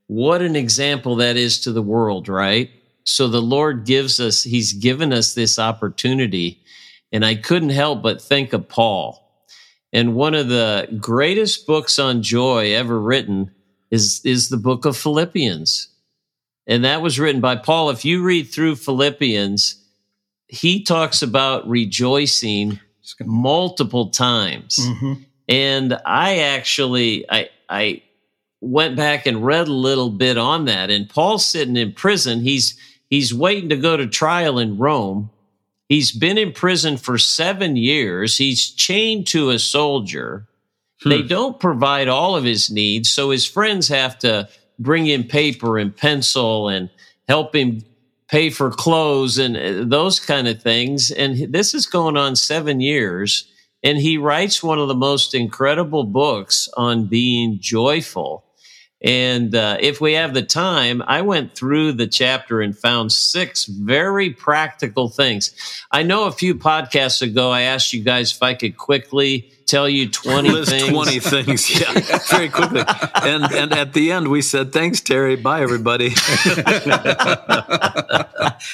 what 0.06 0.42
an 0.42 0.56
example 0.56 1.16
that 1.16 1.36
is 1.36 1.60
to 1.60 1.72
the 1.72 1.82
world, 1.82 2.28
right? 2.28 2.70
So 3.04 3.28
the 3.28 3.42
Lord 3.42 3.86
gives 3.86 4.20
us, 4.20 4.42
He's 4.42 4.72
given 4.72 5.12
us 5.12 5.34
this 5.34 5.58
opportunity. 5.58 6.60
And 7.12 7.24
I 7.24 7.34
couldn't 7.34 7.70
help 7.70 8.02
but 8.02 8.20
think 8.20 8.52
of 8.52 8.68
Paul 8.68 9.23
and 9.94 10.14
one 10.16 10.34
of 10.34 10.48
the 10.48 10.88
greatest 11.00 11.66
books 11.66 11.98
on 12.00 12.22
joy 12.22 12.74
ever 12.74 13.00
written 13.00 13.52
is, 13.92 14.20
is 14.24 14.48
the 14.48 14.56
book 14.56 14.84
of 14.84 14.96
Philippians. 14.96 15.88
And 16.66 16.84
that 16.84 17.00
was 17.00 17.20
written 17.20 17.40
by 17.40 17.56
Paul. 17.56 17.90
If 17.90 18.04
you 18.04 18.22
read 18.22 18.44
through 18.44 18.76
Philippians, 18.76 19.80
he 20.48 20.82
talks 20.82 21.22
about 21.22 21.68
rejoicing 21.68 22.80
multiple 23.20 24.08
times. 24.08 24.78
Mm-hmm. 24.80 25.12
And 25.48 26.00
I 26.06 26.38
actually 26.38 27.30
I 27.30 27.50
I 27.68 28.02
went 28.60 28.96
back 28.96 29.26
and 29.26 29.44
read 29.44 29.68
a 29.68 29.72
little 29.72 30.10
bit 30.10 30.38
on 30.38 30.64
that. 30.64 30.90
And 30.90 31.08
Paul's 31.08 31.44
sitting 31.44 31.76
in 31.76 31.92
prison. 31.92 32.40
He's 32.40 32.78
he's 33.10 33.34
waiting 33.34 33.68
to 33.68 33.76
go 33.76 33.96
to 33.96 34.06
trial 34.06 34.58
in 34.58 34.78
Rome. 34.78 35.30
He's 35.88 36.12
been 36.12 36.38
in 36.38 36.52
prison 36.52 36.96
for 36.96 37.18
seven 37.18 37.76
years. 37.76 38.38
He's 38.38 38.70
chained 38.70 39.26
to 39.28 39.50
a 39.50 39.58
soldier. 39.58 40.46
Hmm. 41.02 41.10
They 41.10 41.22
don't 41.22 41.60
provide 41.60 42.08
all 42.08 42.36
of 42.36 42.44
his 42.44 42.70
needs, 42.70 43.10
so 43.10 43.30
his 43.30 43.46
friends 43.46 43.88
have 43.88 44.18
to 44.20 44.48
bring 44.78 45.06
in 45.06 45.24
paper 45.24 45.78
and 45.78 45.94
pencil 45.94 46.68
and 46.68 46.90
help 47.28 47.54
him 47.54 47.84
pay 48.28 48.50
for 48.50 48.70
clothes 48.70 49.38
and 49.38 49.56
uh, 49.56 49.84
those 49.84 50.18
kind 50.18 50.48
of 50.48 50.62
things. 50.62 51.10
And 51.10 51.52
this 51.52 51.74
is 51.74 51.86
going 51.86 52.16
on 52.16 52.36
seven 52.36 52.80
years. 52.80 53.50
And 53.82 53.98
he 53.98 54.16
writes 54.16 54.62
one 54.62 54.78
of 54.78 54.88
the 54.88 54.94
most 54.94 55.34
incredible 55.34 56.04
books 56.04 56.68
on 56.76 57.06
being 57.06 57.58
joyful. 57.60 58.44
And 59.04 59.54
uh, 59.54 59.76
if 59.80 60.00
we 60.00 60.14
have 60.14 60.32
the 60.32 60.42
time, 60.42 61.02
I 61.06 61.20
went 61.20 61.54
through 61.54 61.92
the 61.92 62.06
chapter 62.06 62.62
and 62.62 62.76
found 62.76 63.12
six 63.12 63.66
very 63.66 64.30
practical 64.30 65.10
things. 65.10 65.54
I 65.90 66.02
know 66.02 66.24
a 66.24 66.32
few 66.32 66.54
podcasts 66.54 67.20
ago, 67.20 67.50
I 67.50 67.60
asked 67.62 67.92
you 67.92 68.02
guys 68.02 68.32
if 68.32 68.42
I 68.42 68.54
could 68.54 68.78
quickly 68.78 69.52
tell 69.66 69.90
you 69.90 70.08
20 70.08 70.50
List 70.50 70.70
things. 70.70 70.88
20 70.88 71.20
things, 71.20 71.80
yeah, 71.80 71.92
very 72.30 72.48
quickly. 72.48 72.82
And, 73.22 73.44
and 73.52 73.74
at 73.74 73.92
the 73.92 74.10
end, 74.10 74.28
we 74.28 74.40
said, 74.40 74.72
thanks, 74.72 75.02
Terry. 75.02 75.36
Bye, 75.36 75.60
everybody. 75.60 76.06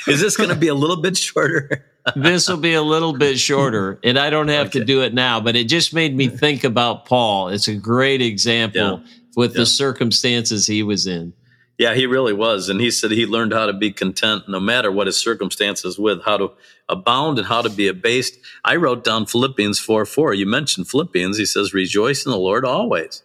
Is 0.07 0.21
this 0.21 0.37
going 0.37 0.51
to 0.51 0.57
be 0.57 0.69
a 0.69 0.75
little 0.75 1.03
bit 1.03 1.17
shorter? 1.17 1.87
this 2.15 2.49
will 2.49 2.57
be 2.57 2.75
a 2.75 2.83
little 2.83 3.13
bit 3.13 3.39
shorter, 3.39 3.99
and 4.03 4.19
I 4.19 4.31
don't 4.31 4.49
have 4.49 4.69
okay. 4.69 4.79
to 4.79 4.85
do 4.85 5.03
it 5.03 5.13
now, 5.13 5.41
but 5.41 5.55
it 5.55 5.65
just 5.65 5.93
made 5.93 6.17
me 6.17 6.29
think 6.29 6.65
about 6.65 7.05
Paul. 7.05 7.49
It's 7.49 7.69
a 7.69 7.75
great 7.75 8.23
example. 8.23 9.03
Yeah 9.03 9.13
with 9.37 9.53
yeah. 9.53 9.61
the 9.61 9.67
circumstances 9.67 10.67
he 10.67 10.83
was 10.83 11.07
in. 11.07 11.33
Yeah, 11.79 11.95
he 11.95 12.05
really 12.05 12.35
was. 12.35 12.69
And 12.69 12.79
he 12.79 12.91
said 12.91 13.11
he 13.11 13.25
learned 13.25 13.55
how 13.55 13.65
to 13.65 13.73
be 13.73 13.91
content 13.91 14.43
no 14.49 14.61
matter 14.61 14.93
what 14.93 15.07
his 15.07 15.17
circumstances 15.17 15.99
with, 15.99 16.23
how 16.25 16.37
to 16.37 16.53
abound 16.91 17.39
and 17.39 17.47
how 17.47 17.63
to 17.63 17.71
be 17.71 17.89
abased. 17.89 18.39
I 18.63 18.77
wrote 18.77 19.03
down 19.03 19.25
Philippians 19.25 19.79
4 19.81 20.05
4. 20.05 20.35
You 20.35 20.45
mentioned 20.45 20.89
Philippians. 20.89 21.39
He 21.39 21.47
says, 21.47 21.73
rejoice 21.73 22.27
in 22.27 22.33
the 22.33 22.39
Lord 22.39 22.67
always. 22.67 23.23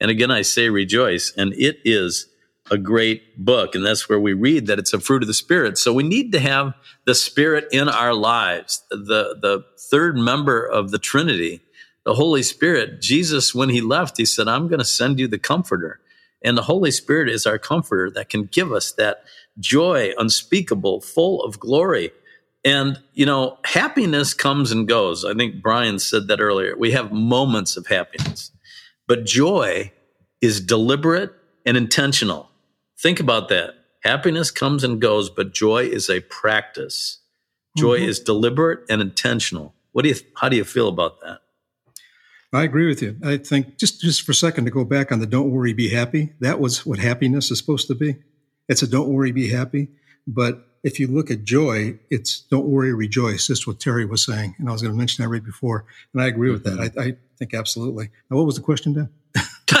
And 0.00 0.10
again, 0.10 0.32
I 0.32 0.42
say 0.42 0.68
rejoice. 0.68 1.32
And 1.36 1.52
it 1.52 1.78
is 1.84 2.26
a 2.72 2.76
great 2.76 3.38
book. 3.38 3.76
And 3.76 3.86
that's 3.86 4.08
where 4.08 4.18
we 4.18 4.32
read 4.32 4.66
that 4.66 4.80
it's 4.80 4.92
a 4.92 4.98
fruit 4.98 5.22
of 5.22 5.28
the 5.28 5.34
Spirit. 5.34 5.78
So 5.78 5.92
we 5.92 6.02
need 6.02 6.32
to 6.32 6.40
have 6.40 6.74
the 7.04 7.14
Spirit 7.14 7.68
in 7.70 7.88
our 7.88 8.14
lives. 8.14 8.82
The, 8.90 9.36
the 9.40 9.64
third 9.78 10.16
member 10.16 10.64
of 10.64 10.90
the 10.90 10.98
Trinity 10.98 11.60
the 12.04 12.14
Holy 12.14 12.42
Spirit, 12.42 13.00
Jesus, 13.00 13.54
when 13.54 13.68
he 13.68 13.80
left, 13.80 14.16
he 14.16 14.24
said, 14.24 14.48
I'm 14.48 14.68
going 14.68 14.80
to 14.80 14.84
send 14.84 15.20
you 15.20 15.28
the 15.28 15.38
comforter. 15.38 16.00
And 16.44 16.58
the 16.58 16.62
Holy 16.62 16.90
Spirit 16.90 17.28
is 17.28 17.46
our 17.46 17.58
comforter 17.58 18.10
that 18.10 18.28
can 18.28 18.44
give 18.44 18.72
us 18.72 18.92
that 18.92 19.24
joy 19.58 20.12
unspeakable, 20.18 21.00
full 21.00 21.42
of 21.42 21.60
glory. 21.60 22.10
And, 22.64 23.00
you 23.12 23.26
know, 23.26 23.58
happiness 23.64 24.34
comes 24.34 24.72
and 24.72 24.88
goes. 24.88 25.24
I 25.24 25.34
think 25.34 25.62
Brian 25.62 25.98
said 25.98 26.28
that 26.28 26.40
earlier. 26.40 26.76
We 26.76 26.92
have 26.92 27.12
moments 27.12 27.76
of 27.76 27.86
happiness, 27.86 28.50
but 29.06 29.24
joy 29.24 29.92
is 30.40 30.60
deliberate 30.60 31.32
and 31.64 31.76
intentional. 31.76 32.50
Think 33.00 33.20
about 33.20 33.48
that. 33.48 33.74
Happiness 34.02 34.50
comes 34.50 34.82
and 34.82 35.00
goes, 35.00 35.30
but 35.30 35.54
joy 35.54 35.84
is 35.84 36.10
a 36.10 36.20
practice. 36.20 37.20
Joy 37.76 37.98
mm-hmm. 37.98 38.08
is 38.08 38.20
deliberate 38.20 38.80
and 38.90 39.00
intentional. 39.00 39.74
What 39.92 40.02
do 40.02 40.08
you, 40.08 40.16
how 40.36 40.48
do 40.48 40.56
you 40.56 40.64
feel 40.64 40.88
about 40.88 41.20
that? 41.20 41.38
I 42.52 42.64
agree 42.64 42.86
with 42.86 43.00
you. 43.00 43.16
I 43.24 43.38
think 43.38 43.78
just 43.78 44.00
just 44.00 44.22
for 44.22 44.32
a 44.32 44.34
second 44.34 44.66
to 44.66 44.70
go 44.70 44.84
back 44.84 45.10
on 45.10 45.20
the 45.20 45.26
"Don't 45.26 45.50
worry, 45.50 45.72
be 45.72 45.88
happy." 45.88 46.32
That 46.40 46.60
was 46.60 46.84
what 46.84 46.98
happiness 46.98 47.50
is 47.50 47.58
supposed 47.58 47.86
to 47.88 47.94
be. 47.94 48.16
It's 48.68 48.82
a 48.82 48.86
"Don't 48.86 49.08
worry, 49.08 49.32
be 49.32 49.48
happy." 49.48 49.88
But 50.26 50.66
if 50.84 51.00
you 51.00 51.06
look 51.06 51.30
at 51.30 51.44
joy, 51.44 51.98
it's 52.10 52.40
"Don't 52.40 52.66
worry, 52.66 52.92
rejoice." 52.92 53.46
That's 53.46 53.66
what 53.66 53.80
Terry 53.80 54.04
was 54.04 54.22
saying, 54.22 54.56
and 54.58 54.68
I 54.68 54.72
was 54.72 54.82
going 54.82 54.92
to 54.92 54.98
mention 54.98 55.22
that 55.22 55.30
right 55.30 55.42
before, 55.42 55.86
and 56.12 56.22
I 56.22 56.26
agree 56.26 56.50
with 56.50 56.64
that. 56.64 56.78
Mm-hmm. 56.78 57.00
I, 57.00 57.02
I 57.04 57.16
think 57.38 57.54
absolutely. 57.54 58.10
Now, 58.30 58.36
what 58.36 58.44
was 58.46 58.56
the 58.56 58.62
question, 58.62 58.92
Dan? 58.92 59.08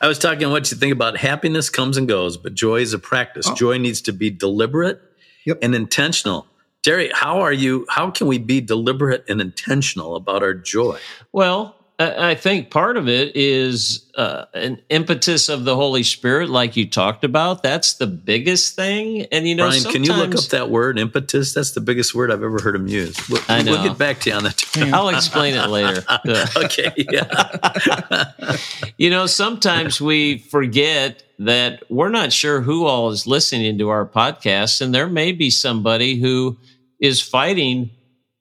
I 0.00 0.06
was 0.06 0.20
talking 0.20 0.48
what 0.50 0.70
you 0.70 0.76
think 0.76 0.92
about 0.92 1.16
happiness 1.16 1.68
comes 1.68 1.96
and 1.96 2.06
goes, 2.06 2.36
but 2.36 2.54
joy 2.54 2.76
is 2.76 2.92
a 2.92 2.98
practice. 2.98 3.48
Oh. 3.48 3.54
Joy 3.56 3.78
needs 3.78 4.00
to 4.02 4.12
be 4.12 4.30
deliberate 4.30 5.02
yep. 5.44 5.58
and 5.62 5.74
intentional. 5.74 6.46
Terry, 6.88 7.10
how 7.12 7.40
are 7.40 7.52
you? 7.52 7.84
How 7.90 8.10
can 8.10 8.28
we 8.28 8.38
be 8.38 8.62
deliberate 8.62 9.22
and 9.28 9.42
intentional 9.42 10.16
about 10.16 10.42
our 10.42 10.54
joy? 10.54 10.98
Well, 11.32 11.76
I 11.98 12.34
think 12.34 12.70
part 12.70 12.96
of 12.96 13.08
it 13.08 13.36
is 13.36 14.10
uh, 14.14 14.46
an 14.54 14.80
impetus 14.88 15.50
of 15.50 15.66
the 15.66 15.76
Holy 15.76 16.02
Spirit, 16.02 16.48
like 16.48 16.78
you 16.78 16.88
talked 16.88 17.24
about. 17.24 17.62
That's 17.62 17.94
the 17.94 18.06
biggest 18.06 18.74
thing. 18.74 19.26
And 19.32 19.46
you 19.46 19.54
know, 19.54 19.68
Brian, 19.68 19.82
can 19.84 20.02
you 20.02 20.14
look 20.14 20.34
up 20.34 20.44
that 20.44 20.70
word 20.70 20.98
impetus? 20.98 21.52
That's 21.52 21.72
the 21.72 21.82
biggest 21.82 22.14
word 22.14 22.32
I've 22.32 22.42
ever 22.42 22.58
heard 22.58 22.74
him 22.74 22.88
use. 22.88 23.18
We'll, 23.28 23.42
I 23.50 23.60
know. 23.60 23.72
We'll 23.72 23.82
get 23.82 23.98
back 23.98 24.20
to 24.20 24.30
you 24.30 24.36
on 24.36 24.44
that. 24.44 24.64
I'll 24.94 25.10
explain 25.10 25.56
it 25.56 25.66
later. 25.68 26.02
okay. 26.56 26.92
Yeah. 26.96 28.32
you 28.96 29.10
know, 29.10 29.26
sometimes 29.26 30.00
we 30.00 30.38
forget 30.38 31.22
that 31.38 31.82
we're 31.90 32.08
not 32.08 32.32
sure 32.32 32.62
who 32.62 32.86
all 32.86 33.10
is 33.10 33.26
listening 33.26 33.76
to 33.76 33.90
our 33.90 34.06
podcast, 34.06 34.80
and 34.80 34.94
there 34.94 35.06
may 35.06 35.32
be 35.32 35.50
somebody 35.50 36.18
who 36.18 36.56
is 37.00 37.20
fighting 37.20 37.90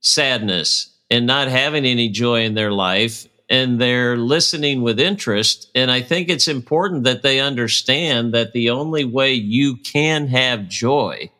sadness 0.01 0.95
and 1.09 1.25
not 1.25 1.47
having 1.47 1.85
any 1.85 2.09
joy 2.09 2.43
in 2.43 2.53
their 2.53 2.71
life 2.71 3.27
and 3.49 3.79
they're 3.79 4.17
listening 4.17 4.81
with 4.81 4.99
interest. 4.99 5.69
And 5.73 5.89
I 5.89 6.01
think 6.01 6.29
it's 6.29 6.47
important 6.47 7.03
that 7.05 7.21
they 7.21 7.39
understand 7.39 8.33
that 8.33 8.53
the 8.53 8.69
only 8.69 9.05
way 9.05 9.33
you 9.33 9.77
can 9.77 10.27
have 10.27 10.67
joy 10.67 11.31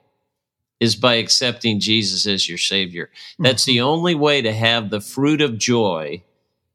is 0.80 0.96
by 0.96 1.16
accepting 1.16 1.80
Jesus 1.80 2.28
as 2.28 2.48
your 2.48 2.58
Savior. 2.58 3.10
That's 3.40 3.66
the 3.66 3.78
mm-hmm. 3.78 3.88
only 3.88 4.16
way 4.16 4.42
to 4.42 4.54
have 4.54 4.90
the 4.90 5.02
fruit 5.02 5.42
of 5.42 5.58
joy 5.58 6.24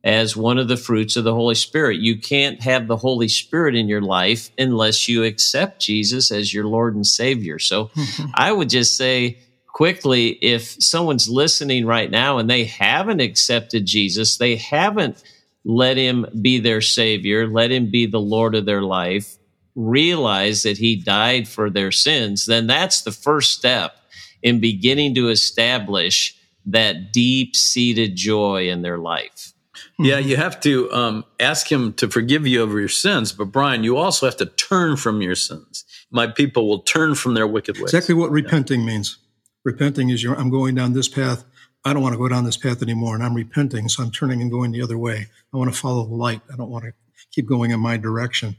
as 0.04 0.36
one 0.36 0.58
of 0.58 0.66
the 0.66 0.76
fruits 0.76 1.16
of 1.16 1.22
the 1.22 1.34
Holy 1.34 1.54
Spirit. 1.54 2.00
You 2.00 2.18
can't 2.18 2.60
have 2.62 2.88
the 2.88 2.96
Holy 2.96 3.28
Spirit 3.28 3.76
in 3.76 3.88
your 3.88 4.02
life 4.02 4.50
unless 4.58 5.08
you 5.08 5.22
accept 5.22 5.80
Jesus 5.80 6.32
as 6.32 6.52
your 6.52 6.64
Lord 6.64 6.96
and 6.96 7.06
Savior. 7.06 7.60
So 7.60 7.90
I 8.34 8.50
would 8.50 8.68
just 8.68 8.96
say, 8.96 9.38
quickly 9.72 10.28
if 10.28 10.82
someone's 10.82 11.28
listening 11.28 11.86
right 11.86 12.10
now 12.10 12.38
and 12.38 12.48
they 12.48 12.64
haven't 12.64 13.20
accepted 13.20 13.86
Jesus, 13.86 14.36
they 14.36 14.56
haven't 14.56 15.22
let 15.64 15.96
him 15.96 16.26
be 16.40 16.58
their 16.58 16.80
savior, 16.80 17.46
let 17.46 17.70
him 17.70 17.90
be 17.90 18.06
the 18.06 18.20
Lord 18.20 18.54
of 18.54 18.66
their 18.66 18.82
life, 18.82 19.36
realize 19.74 20.62
that 20.64 20.78
he 20.78 20.96
died 20.96 21.48
for 21.48 21.70
their 21.70 21.92
sins, 21.92 22.46
then 22.46 22.66
that's 22.66 23.02
the 23.02 23.12
first 23.12 23.52
step 23.52 23.96
in 24.42 24.60
beginning 24.60 25.14
to 25.14 25.28
establish 25.28 26.36
that 26.66 27.12
deep 27.12 27.56
seated 27.56 28.16
joy 28.16 28.68
in 28.68 28.82
their 28.82 28.98
life. 28.98 29.52
Yeah, 29.98 30.18
you 30.18 30.36
have 30.36 30.60
to 30.60 30.92
um, 30.92 31.24
ask 31.38 31.70
him 31.70 31.92
to 31.94 32.08
forgive 32.08 32.46
you 32.46 32.62
of 32.62 32.72
your 32.72 32.88
sins. 32.88 33.32
But 33.32 33.46
Brian, 33.46 33.84
you 33.84 33.96
also 33.96 34.26
have 34.26 34.36
to 34.38 34.46
turn 34.46 34.96
from 34.96 35.22
your 35.22 35.34
sins. 35.34 35.84
My 36.10 36.26
people 36.26 36.68
will 36.68 36.80
turn 36.80 37.14
from 37.14 37.34
their 37.34 37.46
wicked 37.46 37.76
ways. 37.76 37.84
Exactly 37.84 38.14
what 38.14 38.30
repenting 38.30 38.80
yeah. 38.80 38.86
means. 38.86 39.18
Repenting 39.64 40.10
is 40.10 40.22
your, 40.22 40.34
I'm 40.34 40.50
going 40.50 40.74
down 40.74 40.92
this 40.92 41.08
path. 41.08 41.44
I 41.84 41.92
don't 41.92 42.02
want 42.02 42.14
to 42.14 42.18
go 42.18 42.28
down 42.28 42.44
this 42.44 42.56
path 42.56 42.82
anymore, 42.82 43.14
and 43.14 43.24
I'm 43.24 43.34
repenting, 43.34 43.88
so 43.88 44.02
I'm 44.02 44.10
turning 44.10 44.40
and 44.40 44.50
going 44.50 44.70
the 44.70 44.82
other 44.82 44.98
way. 44.98 45.26
I 45.52 45.56
want 45.56 45.72
to 45.72 45.78
follow 45.78 46.04
the 46.06 46.14
light. 46.14 46.40
I 46.52 46.56
don't 46.56 46.70
want 46.70 46.84
to 46.84 46.92
keep 47.32 47.46
going 47.46 47.72
in 47.72 47.80
my 47.80 47.96
direction. 47.96 48.56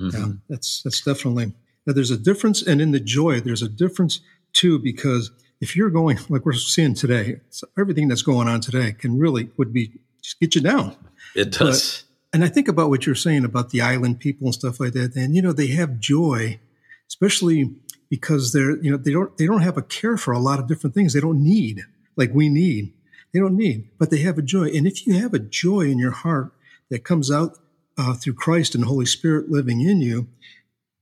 Mm-hmm. 0.00 0.34
that's 0.48 0.80
that's 0.82 1.00
definitely 1.00 1.52
now 1.84 1.92
there's 1.92 2.12
a 2.12 2.16
difference, 2.16 2.62
and 2.62 2.80
in 2.80 2.92
the 2.92 3.00
joy, 3.00 3.40
there's 3.40 3.62
a 3.62 3.68
difference 3.68 4.20
too, 4.52 4.78
because 4.78 5.32
if 5.60 5.74
you're 5.74 5.90
going 5.90 6.18
like 6.28 6.44
we're 6.44 6.52
seeing 6.52 6.94
today, 6.94 7.40
everything 7.76 8.06
that's 8.06 8.22
going 8.22 8.46
on 8.46 8.60
today 8.60 8.92
can 8.92 9.18
really 9.18 9.50
would 9.56 9.72
be 9.72 9.92
just 10.22 10.38
get 10.38 10.54
you 10.54 10.60
down. 10.60 10.96
It 11.34 11.50
does. 11.50 12.02
But, 12.02 12.34
and 12.34 12.44
I 12.44 12.48
think 12.48 12.68
about 12.68 12.90
what 12.90 13.06
you're 13.06 13.14
saying 13.14 13.44
about 13.44 13.70
the 13.70 13.80
island 13.80 14.20
people 14.20 14.46
and 14.46 14.54
stuff 14.54 14.78
like 14.78 14.92
that, 14.92 15.16
and 15.16 15.34
you 15.34 15.42
know 15.42 15.52
they 15.52 15.68
have 15.68 15.98
joy, 15.98 16.60
especially 17.08 17.74
because 18.10 18.52
they're 18.52 18.82
you 18.82 18.90
know 18.90 18.96
they 18.96 19.12
don't 19.12 19.36
they 19.38 19.46
don't 19.46 19.62
have 19.62 19.76
a 19.76 19.82
care 19.82 20.16
for 20.16 20.32
a 20.32 20.38
lot 20.38 20.58
of 20.58 20.66
different 20.66 20.94
things. 20.94 21.12
They 21.12 21.20
don't 21.20 21.42
need 21.42 21.82
like 22.16 22.30
we 22.32 22.48
need. 22.48 22.92
They 23.32 23.40
don't 23.40 23.56
need 23.56 23.88
but 23.98 24.10
they 24.10 24.18
have 24.18 24.38
a 24.38 24.42
joy. 24.42 24.68
And 24.68 24.86
if 24.86 25.06
you 25.06 25.14
have 25.14 25.34
a 25.34 25.38
joy 25.38 25.82
in 25.82 25.98
your 25.98 26.12
heart 26.12 26.52
that 26.90 27.04
comes 27.04 27.30
out 27.30 27.58
uh, 27.98 28.14
through 28.14 28.34
christ 28.34 28.76
and 28.76 28.84
holy 28.84 29.04
spirit 29.04 29.50
living 29.50 29.80
in 29.80 30.00
you 30.00 30.28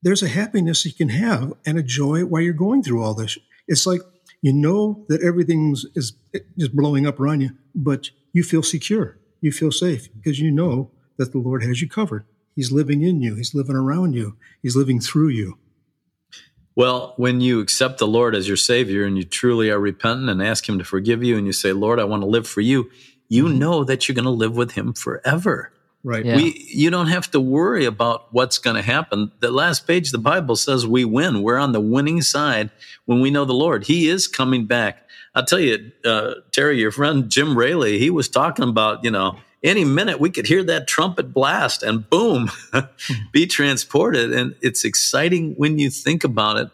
there's 0.03 0.23
a 0.23 0.29
happiness 0.29 0.85
you 0.85 0.93
can 0.93 1.11
have 1.11 1.53
and 1.67 1.79
a 1.79 1.83
joy 1.83 2.25
while 2.25 2.41
you're 2.41 2.53
going 2.53 2.83
through 2.83 3.03
all 3.03 3.15
this. 3.15 3.39
It's 3.69 3.87
like 3.87 4.01
you 4.43 4.53
know 4.53 5.05
that 5.09 5.23
everything's 5.23 5.85
is 5.95 6.13
is 6.57 6.69
blowing 6.69 7.07
up 7.07 7.19
around 7.21 7.41
you 7.41 7.51
but 7.75 8.11
you 8.33 8.43
feel 8.43 8.63
secure. 8.63 9.19
You 9.41 9.53
feel 9.53 9.71
safe 9.71 10.09
because 10.15 10.41
you 10.41 10.51
know 10.51 10.91
that 11.19 11.33
the 11.33 11.39
lord 11.39 11.63
has 11.63 11.81
you 11.81 11.89
covered. 11.89 12.25
He's 12.55 12.73
living 12.73 13.03
in 13.03 13.21
you. 13.21 13.35
He's 13.35 13.55
living 13.55 13.77
around 13.77 14.15
you. 14.15 14.37
He's 14.63 14.77
living 14.77 15.01
through 15.01 15.29
you 15.29 15.59
Well, 16.77 17.15
when 17.17 17.41
you 17.41 17.61
accept 17.61 17.99
the 17.99 18.07
Lord 18.07 18.35
as 18.35 18.47
your 18.47 18.59
Savior 18.59 19.05
and 19.05 19.17
you 19.17 19.25
truly 19.25 19.71
are 19.71 19.81
repentant 19.81 20.29
and 20.29 20.43
ask 20.43 20.69
Him 20.69 20.79
to 20.79 20.85
forgive 20.85 21.25
you, 21.25 21.39
and 21.39 21.47
you 21.47 21.53
say, 21.53 21.73
Lord, 21.73 21.99
I 21.99 22.05
want 22.05 22.23
to 22.23 22.29
live 22.29 22.47
for 22.47 22.61
you, 22.61 22.91
you 23.29 23.49
know 23.49 23.83
that 23.83 24.07
you're 24.07 24.15
going 24.15 24.27
to 24.27 24.31
live 24.31 24.57
with 24.57 24.73
Him 24.73 24.93
forever. 24.93 25.73
Right. 26.05 26.25
Yeah. 26.25 26.37
We, 26.37 26.67
you 26.69 26.91
don't 26.91 27.09
have 27.09 27.31
to 27.33 27.41
worry 27.41 27.85
about 27.85 28.33
what's 28.33 28.59
going 28.59 28.77
to 28.77 28.83
happen. 28.83 29.33
The 29.41 29.51
last 29.51 29.89
page 29.89 30.09
of 30.09 30.13
the 30.13 30.19
Bible 30.19 30.55
says 30.55 30.87
we 30.87 31.05
win. 31.05 31.43
We're 31.43 31.59
on 31.59 31.73
the 31.73 31.81
winning 31.81 32.23
side 32.23 32.71
when 33.07 33.21
we 33.21 33.31
know 33.31 33.45
the 33.45 33.55
Lord. 33.55 33.85
He 33.85 34.09
is 34.09 34.29
coming 34.29 34.67
back. 34.67 35.09
I'll 35.35 35.45
tell 35.45 35.59
you, 35.59 35.91
uh, 36.05 36.35
Terry, 36.53 36.79
your 36.79 36.93
friend 36.93 37.29
Jim 37.29 37.59
Raley, 37.59 37.99
he 37.99 38.11
was 38.11 38.29
talking 38.29 38.69
about, 38.69 39.03
you 39.03 39.11
know, 39.11 39.39
any 39.67 39.85
minute 39.85 40.21
we 40.21 40.31
could 40.31 40.47
hear 40.47 40.63
that 40.65 40.87
trumpet 40.87 41.33
blast 41.33 41.83
and 41.83 42.09
boom, 42.09 42.51
be 43.33 43.47
transported. 43.47 44.33
And 44.33 44.55
it's 44.63 44.85
exciting 44.85 45.55
when 45.57 45.79
you 45.79 45.91
think 45.91 46.25
about 46.25 46.57
it. 46.57 46.71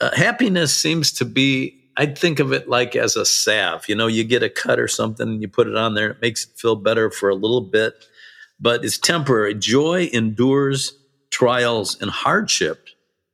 Uh, 0.00 0.10
happiness 0.16 0.74
seems 0.74 1.12
to 1.12 1.24
be, 1.24 1.78
I 1.96 2.06
think 2.06 2.40
of 2.40 2.52
it 2.52 2.68
like 2.68 2.96
as 2.96 3.14
a 3.14 3.26
salve. 3.26 3.88
You 3.88 3.94
know, 3.94 4.06
you 4.06 4.24
get 4.24 4.42
a 4.42 4.48
cut 4.48 4.80
or 4.80 4.88
something 4.88 5.28
and 5.28 5.42
you 5.42 5.48
put 5.48 5.68
it 5.68 5.76
on 5.76 5.94
there, 5.94 6.10
it 6.10 6.22
makes 6.22 6.46
it 6.46 6.52
feel 6.56 6.76
better 6.76 7.10
for 7.10 7.28
a 7.28 7.34
little 7.34 7.60
bit, 7.60 8.06
but 8.58 8.84
it's 8.84 8.98
temporary. 8.98 9.54
Joy 9.54 10.08
endures 10.12 10.94
trials 11.30 12.00
and 12.00 12.10
hardship, 12.10 12.88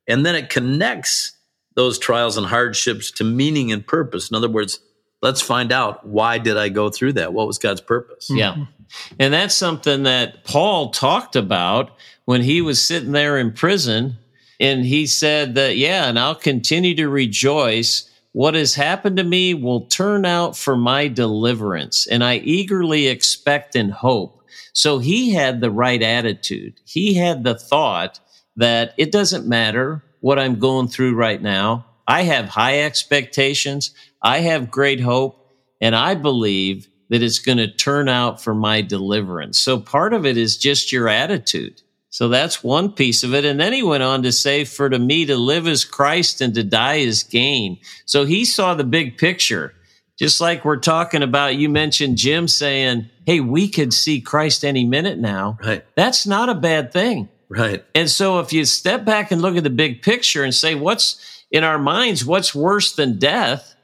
and 0.09 0.27
then 0.27 0.35
it 0.35 0.51
connects 0.51 1.37
those 1.77 1.99
trials 1.99 2.37
and 2.37 2.47
hardships 2.47 3.11
to 3.13 3.25
meaning 3.25 3.71
and 3.71 3.87
purpose. 3.87 4.31
In 4.31 4.37
other 4.37 4.49
words, 4.49 4.81
let's 5.23 5.41
find 5.41 5.73
out 5.73 6.07
why 6.07 6.39
did 6.39 6.57
I 6.57 6.69
go 6.69 6.91
through 6.91 7.15
that? 7.15 7.33
What 7.33 7.47
was 7.47 7.59
God's 7.59 7.81
purpose? 7.81 8.29
Yeah. 8.31 8.67
And 9.19 9.33
that's 9.33 9.55
something 9.55 10.05
that 10.05 10.45
Paul 10.45 10.91
talked 10.91 11.37
about 11.37 11.91
when 12.25 12.43
he 12.43 12.61
was 12.61 12.85
sitting 12.85 13.13
there 13.13 13.39
in 13.39 13.53
prison. 13.53 14.19
And 14.59 14.85
he 14.85 15.07
said 15.07 15.55
that, 15.57 15.77
yeah, 15.77 16.09
and 16.09 16.19
I'll 16.19 16.35
continue 16.35 16.95
to 16.97 17.09
rejoice. 17.09 18.11
What 18.33 18.55
has 18.55 18.75
happened 18.75 19.17
to 19.19 19.25
me 19.25 19.55
will 19.55 19.87
turn 19.87 20.25
out 20.25 20.57
for 20.57 20.77
my 20.77 21.09
deliverance. 21.09 22.07
And 22.07 22.23
I 22.25 22.37
eagerly 22.37 23.09
expect 23.09 23.77
and 23.77 23.93
hope. 23.93 24.43
So 24.73 24.99
he 24.99 25.31
had 25.31 25.61
the 25.61 25.71
right 25.71 26.03
attitude. 26.03 26.81
He 26.85 27.15
had 27.15 27.45
the 27.45 27.55
thought 27.55 28.21
that 28.57 28.95
it 28.97 29.13
doesn't 29.13 29.47
matter 29.47 30.03
what 30.21 30.39
I'm 30.39 30.59
going 30.59 30.89
through 30.89 31.15
right 31.15 31.41
now. 31.41 31.87
I 32.07 32.23
have 32.23 32.49
high 32.49 32.83
expectations. 32.83 33.95
I 34.23 34.41
have 34.41 34.71
great 34.71 35.01
hope. 35.01 35.43
And 35.81 35.95
I 35.95 36.15
believe 36.15 36.89
that 37.09 37.23
it's 37.23 37.39
going 37.39 37.59
to 37.59 37.71
turn 37.71 38.09
out 38.09 38.43
for 38.43 38.55
my 38.55 38.81
deliverance. 38.83 39.59
So 39.59 39.79
part 39.79 40.13
of 40.13 40.27
it 40.27 40.37
is 40.37 40.57
just 40.57 40.93
your 40.93 41.09
attitude. 41.09 41.83
So 42.11 42.29
that's 42.29 42.65
one 42.65 42.93
piece 42.93 43.23
of 43.23 43.35
it. 43.35 43.45
And 43.45 43.61
then 43.61 43.73
he 43.73 43.83
went 43.83 44.03
on 44.03 44.23
to 44.23 44.33
say, 44.33 44.65
for 44.65 44.89
to 44.89 44.99
me 44.99 45.27
to 45.27 45.37
live 45.37 45.69
is 45.69 45.85
Christ 45.85 46.41
and 46.41 46.55
to 46.55 46.65
die 46.65 46.97
is 46.97 47.23
gain. 47.23 47.79
So 48.07 48.25
he 48.25 48.45
saw 48.45 48.75
the 48.75 48.85
big 48.85 49.19
picture. 49.19 49.75
Just 50.19 50.41
like 50.41 50.65
we're 50.65 50.79
talking 50.79 51.23
about, 51.23 51.57
you 51.57 51.69
mentioned 51.69 52.17
Jim 52.17 52.49
saying, 52.49 53.11
Hey, 53.27 53.41
we 53.41 53.69
could 53.69 53.93
see 53.93 54.23
Christ 54.23 54.65
any 54.65 54.85
minute 54.87 55.19
now. 55.19 55.59
Right, 55.63 55.85
That's 55.95 56.27
not 56.27 56.49
a 56.49 56.55
bad 56.55 56.91
thing. 56.91 57.29
right. 57.51 57.85
And 57.95 58.09
so 58.09 58.39
if 58.41 58.51
you 58.53 58.65
step 58.65 59.05
back 59.05 59.31
and 59.31 59.43
look 59.43 59.57
at 59.57 59.63
the 59.65 59.69
big 59.71 60.01
picture 60.01 60.43
and 60.43 60.55
say, 60.55 60.75
what's 60.75 61.45
in 61.51 61.65
our 61.65 61.79
minds, 61.79 62.25
what's 62.25 62.55
worse 62.55 62.93
than 62.95 63.19
death? 63.19 63.76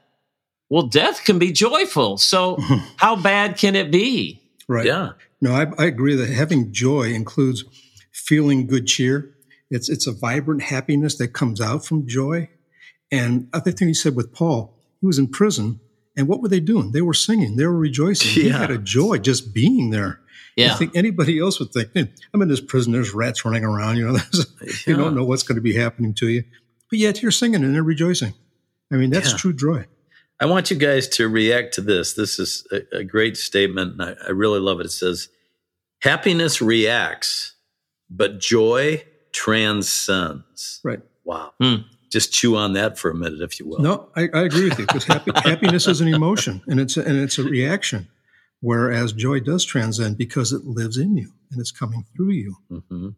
Well, 0.73 0.87
death 0.87 1.23
can 1.23 1.37
be 1.37 1.51
joyful. 1.51 2.17
So 2.17 2.57
how 2.97 3.15
bad 3.15 3.57
can 3.57 3.75
it 3.75 3.91
be? 3.91 4.41
Right. 4.67 4.87
Yeah. 4.87 5.11
No, 5.39 5.53
I, 5.53 5.67
I 5.77 5.85
agree 5.85 6.15
that 6.15 6.29
having 6.29 6.73
joy 6.73 7.13
includes 7.13 7.63
feeling 8.11 8.65
good 8.65 8.87
cheer. 8.87 9.35
It's 9.69 9.87
it's 9.87 10.07
a 10.07 10.11
vibrant 10.11 10.63
happiness 10.63 11.17
that 11.17 11.27
comes 11.27 11.61
out 11.61 11.85
from 11.85 12.07
joy. 12.07 12.49
And 13.11 13.49
other 13.53 13.71
thing 13.71 13.87
he 13.87 13.93
said 13.93 14.15
with 14.15 14.33
Paul, 14.33 14.75
he 14.99 15.05
was 15.05 15.19
in 15.19 15.27
prison, 15.27 15.79
and 16.17 16.27
what 16.27 16.41
were 16.41 16.47
they 16.47 16.59
doing? 16.59 16.91
They 16.91 17.01
were 17.01 17.13
singing, 17.13 17.55
they 17.55 17.67
were 17.67 17.77
rejoicing. 17.77 18.31
He 18.31 18.49
had 18.49 18.71
a 18.71 18.79
joy 18.79 19.19
just 19.19 19.53
being 19.53 19.91
there. 19.91 20.21
Yeah. 20.55 20.73
I 20.73 20.77
think 20.77 20.95
anybody 20.95 21.39
else 21.39 21.59
would 21.59 21.71
think, 21.71 21.93
"Man, 21.93 22.09
I'm 22.33 22.41
in 22.41 22.47
this 22.47 22.61
prison. 22.61 22.93
There's 22.93 23.13
rats 23.13 23.45
running 23.45 23.63
around. 23.63 23.97
You 23.97 24.07
know, 24.07 24.13
there's- 24.17 24.87
you 24.87 24.95
don't 24.97 25.13
know 25.15 25.23
what's 25.23 25.43
going 25.43 25.57
to 25.57 25.61
be 25.61 25.75
happening 25.75 26.15
to 26.15 26.29
you, 26.29 26.43
but 26.89 26.97
yet 26.97 27.21
you're 27.21 27.31
singing 27.31 27.63
and 27.63 27.75
they're 27.75 27.83
rejoicing. 27.83 28.33
I 28.91 28.95
mean, 28.95 29.11
that's 29.11 29.31
Yeah. 29.33 29.37
true 29.37 29.53
joy. 29.53 29.85
I 30.43 30.45
want 30.45 30.69
you 30.69 30.75
guys 30.75 31.07
to 31.09 31.29
react 31.29 31.73
to 31.75 31.81
this. 31.81 32.15
This 32.15 32.37
is 32.37 32.67
a, 32.69 32.97
a 32.97 33.03
great 33.05 33.37
statement, 33.37 33.93
and 33.93 34.01
I, 34.01 34.27
I 34.27 34.31
really 34.31 34.59
love 34.59 34.81
it. 34.81 34.85
It 34.85 34.91
says, 34.91 35.29
Happiness 36.01 36.61
reacts, 36.61 37.53
but 38.09 38.41
joy 38.41 39.05
transcends. 39.31 40.81
Right. 40.83 40.99
Wow. 41.23 41.53
Hmm. 41.61 41.75
Just 42.11 42.33
chew 42.33 42.57
on 42.57 42.73
that 42.73 42.99
for 42.99 43.09
a 43.09 43.15
minute, 43.15 43.39
if 43.39 43.57
you 43.57 43.69
will. 43.69 43.79
No, 43.79 44.09
I, 44.17 44.23
I 44.33 44.41
agree 44.41 44.65
with 44.67 44.79
you 44.79 44.85
because 44.85 45.05
happy, 45.05 45.31
happiness 45.35 45.87
is 45.87 46.01
an 46.01 46.09
emotion 46.09 46.61
and 46.67 46.77
it's 46.77 46.97
a, 46.97 47.03
and 47.03 47.17
it's 47.17 47.37
a 47.39 47.43
reaction, 47.43 48.09
whereas 48.59 49.13
joy 49.13 49.39
does 49.39 49.63
transcend 49.63 50.17
because 50.17 50.51
it 50.51 50.65
lives 50.65 50.97
in 50.97 51.15
you 51.15 51.31
and 51.51 51.61
it's 51.61 51.71
coming 51.71 52.03
through 52.17 52.31
you. 52.31 52.57
hmm 52.67 53.09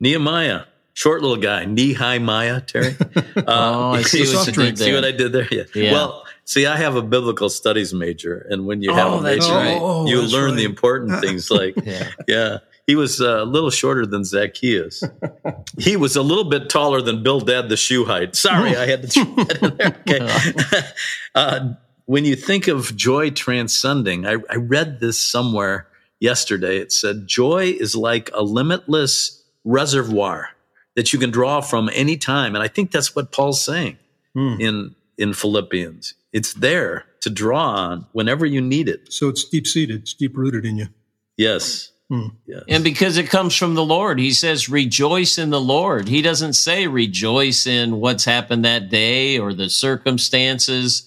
Nehemiah, 0.00 0.62
short 1.00 1.22
little 1.22 1.38
guy, 1.38 1.64
Nehemiah, 1.64 2.60
Terry. 2.60 2.94
Uh, 3.36 3.42
Oh, 3.46 3.90
I 3.92 4.02
see 4.12 4.20
what 4.20 4.28
soft 4.28 4.46
you 4.48 4.52
drink. 4.52 4.78
See 4.78 4.92
what. 4.92 5.04
I 5.04 5.12
did 5.12 5.32
there? 5.32 5.48
Yeah. 5.50 5.62
Yeah. 5.74 5.92
Well, 5.92 6.24
see, 6.44 6.66
I 6.66 6.76
have 6.76 6.94
a 6.96 7.02
biblical 7.02 7.48
studies 7.48 7.94
major, 7.94 8.46
and 8.50 8.66
when 8.66 8.82
you 8.82 8.92
have 8.92 9.12
Oh, 9.12 9.18
a 9.18 9.22
that's 9.22 9.46
major, 9.48 9.54
right. 9.54 9.78
Oh, 9.80 10.06
you 10.06 10.20
that's 10.20 10.32
learn 10.32 10.56
the 10.56 10.64
important 10.64 11.20
things 11.24 11.50
like 11.50 11.74
Yeah. 11.84 12.10
Yeah. 12.28 12.58
He 12.86 12.96
was 12.96 13.20
uh, 13.20 13.42
a 13.42 13.44
little 13.44 13.70
shorter 13.70 14.04
than 14.04 14.24
Zacchaeus. 14.24 15.02
he 15.78 15.96
was 15.96 16.16
a 16.16 16.22
little 16.22 16.48
bit 16.50 16.68
taller 16.68 17.00
than 17.00 17.22
Bildad 17.22 17.68
the 17.68 17.76
Shuhite. 17.76 18.34
Sorry, 18.34 18.76
I 18.76 18.86
had 18.86 19.02
to 19.02 19.08
throw 19.08 19.24
that 19.44 19.62
in 19.62 19.76
there. 19.76 19.96
Okay. 20.00 20.86
uh, 21.36 21.60
when 22.06 22.24
you 22.24 22.34
think 22.36 22.66
of 22.68 22.94
joy 22.96 23.30
transcending, 23.30 24.26
I, 24.26 24.36
I 24.50 24.56
read 24.56 24.98
this 25.00 25.20
somewhere 25.20 25.86
yesterday. 26.18 26.78
It 26.78 26.90
said, 26.92 27.28
Joy 27.28 27.66
is 27.78 27.94
like 27.94 28.28
a 28.34 28.42
limitless 28.42 29.40
reservoir 29.64 30.48
that 30.96 31.12
you 31.12 31.18
can 31.18 31.30
draw 31.30 31.60
from 31.60 31.90
any 31.92 32.16
time. 32.16 32.54
And 32.54 32.62
I 32.64 32.68
think 32.68 32.90
that's 32.90 33.14
what 33.14 33.32
Paul's 33.32 33.64
saying 33.64 33.96
Hmm. 34.34 34.56
in, 34.60 34.94
in 35.18 35.34
Philippians. 35.34 36.14
It's 36.32 36.54
there 36.54 37.06
to 37.22 37.30
draw 37.30 37.70
on 37.74 38.06
whenever 38.12 38.46
you 38.46 38.60
need 38.60 38.88
it. 38.88 39.12
So 39.12 39.28
it's 39.28 39.44
deep 39.44 39.66
seated, 39.66 40.02
it's 40.02 40.14
deep 40.14 40.36
rooted 40.36 40.64
in 40.64 40.76
you. 40.76 40.86
Yes. 41.36 41.90
Hmm. 42.08 42.28
Yes. 42.46 42.62
And 42.68 42.82
because 42.84 43.16
it 43.18 43.28
comes 43.28 43.54
from 43.54 43.74
the 43.74 43.84
Lord, 43.84 44.18
he 44.18 44.32
says, 44.32 44.68
rejoice 44.68 45.38
in 45.38 45.50
the 45.50 45.60
Lord. 45.60 46.08
He 46.08 46.22
doesn't 46.22 46.54
say 46.54 46.86
rejoice 46.86 47.66
in 47.66 48.00
what's 48.00 48.24
happened 48.24 48.64
that 48.64 48.88
day 48.90 49.38
or 49.38 49.52
the 49.54 49.70
circumstances, 49.70 51.06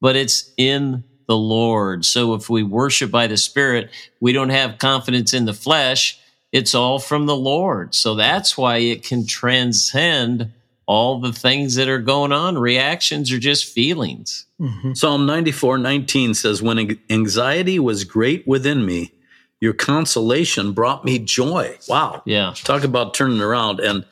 but 0.00 0.16
it's 0.16 0.52
in 0.56 1.04
the 1.28 1.36
Lord. 1.36 2.04
So 2.04 2.34
if 2.34 2.48
we 2.48 2.62
worship 2.62 3.10
by 3.10 3.26
the 3.26 3.36
Spirit, 3.36 3.90
we 4.20 4.32
don't 4.32 4.50
have 4.50 4.78
confidence 4.78 5.32
in 5.34 5.44
the 5.46 5.54
flesh. 5.54 6.18
It's 6.56 6.74
all 6.74 6.98
from 6.98 7.26
the 7.26 7.36
Lord. 7.36 7.94
So 7.94 8.14
that's 8.14 8.56
why 8.56 8.78
it 8.78 9.02
can 9.02 9.26
transcend 9.26 10.52
all 10.86 11.20
the 11.20 11.32
things 11.32 11.74
that 11.74 11.86
are 11.86 11.98
going 11.98 12.32
on. 12.32 12.56
Reactions 12.56 13.30
are 13.30 13.38
just 13.38 13.66
feelings. 13.66 14.46
Mm-hmm. 14.58 14.94
Psalm 14.94 15.26
94 15.26 15.76
19 15.76 16.32
says, 16.32 16.62
When 16.62 16.98
anxiety 17.10 17.78
was 17.78 18.04
great 18.04 18.48
within 18.48 18.86
me, 18.86 19.12
your 19.60 19.74
consolation 19.74 20.72
brought 20.72 21.04
me 21.04 21.18
joy. 21.18 21.76
Wow. 21.90 22.22
Yeah. 22.24 22.54
Talk 22.56 22.84
about 22.84 23.12
turning 23.12 23.42
around. 23.42 23.80
And 23.80 24.06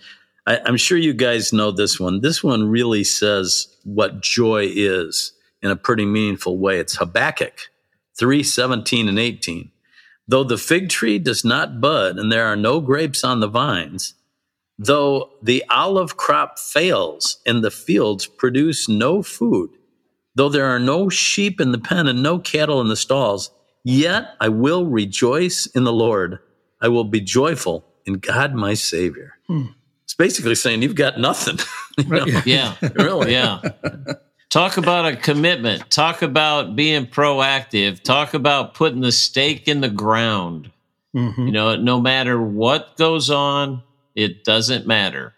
I, 0.46 0.60
I'm 0.66 0.76
sure 0.76 0.98
you 0.98 1.14
guys 1.14 1.50
know 1.50 1.70
this 1.70 1.98
one. 1.98 2.20
This 2.20 2.44
one 2.44 2.68
really 2.68 3.04
says 3.04 3.74
what 3.84 4.20
joy 4.20 4.66
is 4.70 5.32
in 5.62 5.70
a 5.70 5.76
pretty 5.76 6.04
meaningful 6.04 6.58
way. 6.58 6.78
It's 6.78 6.96
Habakkuk 6.96 7.70
3 8.18 8.42
17 8.42 9.08
and 9.08 9.18
18. 9.18 9.70
Though 10.26 10.44
the 10.44 10.58
fig 10.58 10.88
tree 10.88 11.18
does 11.18 11.44
not 11.44 11.80
bud 11.80 12.18
and 12.18 12.32
there 12.32 12.46
are 12.46 12.56
no 12.56 12.80
grapes 12.80 13.24
on 13.24 13.40
the 13.40 13.48
vines, 13.48 14.14
though 14.78 15.30
the 15.42 15.64
olive 15.70 16.16
crop 16.16 16.58
fails 16.58 17.40
and 17.46 17.62
the 17.62 17.70
fields 17.70 18.26
produce 18.26 18.88
no 18.88 19.22
food, 19.22 19.70
though 20.34 20.48
there 20.48 20.66
are 20.66 20.78
no 20.78 21.08
sheep 21.08 21.60
in 21.60 21.72
the 21.72 21.78
pen 21.78 22.06
and 22.06 22.22
no 22.22 22.38
cattle 22.38 22.80
in 22.80 22.88
the 22.88 22.96
stalls, 22.96 23.50
yet 23.84 24.34
I 24.40 24.48
will 24.48 24.86
rejoice 24.86 25.66
in 25.66 25.84
the 25.84 25.92
Lord. 25.92 26.38
I 26.80 26.88
will 26.88 27.04
be 27.04 27.20
joyful 27.20 27.84
in 28.06 28.14
God 28.14 28.54
my 28.54 28.74
Savior. 28.74 29.34
Hmm. 29.46 29.66
It's 30.04 30.14
basically 30.14 30.54
saying 30.54 30.82
you've 30.82 30.94
got 30.94 31.18
nothing. 31.18 31.58
You 31.96 32.08
know? 32.08 32.26
Yeah. 32.44 32.74
Really? 32.96 33.30
Yeah. 33.30 33.60
Talk 34.54 34.76
about 34.76 35.04
a 35.04 35.16
commitment. 35.16 35.90
Talk 35.90 36.22
about 36.22 36.76
being 36.76 37.08
proactive. 37.08 38.00
Talk 38.00 38.34
about 38.34 38.74
putting 38.74 39.00
the 39.00 39.10
stake 39.10 39.66
in 39.66 39.80
the 39.80 39.88
ground. 39.88 40.70
Mhm. 41.12 41.46
You 41.46 41.50
know, 41.50 41.74
no 41.74 42.00
matter 42.00 42.40
what 42.40 42.96
goes 42.96 43.30
on, 43.30 43.82
it 44.14 44.44
doesn't 44.44 44.86
matter. 44.86 45.34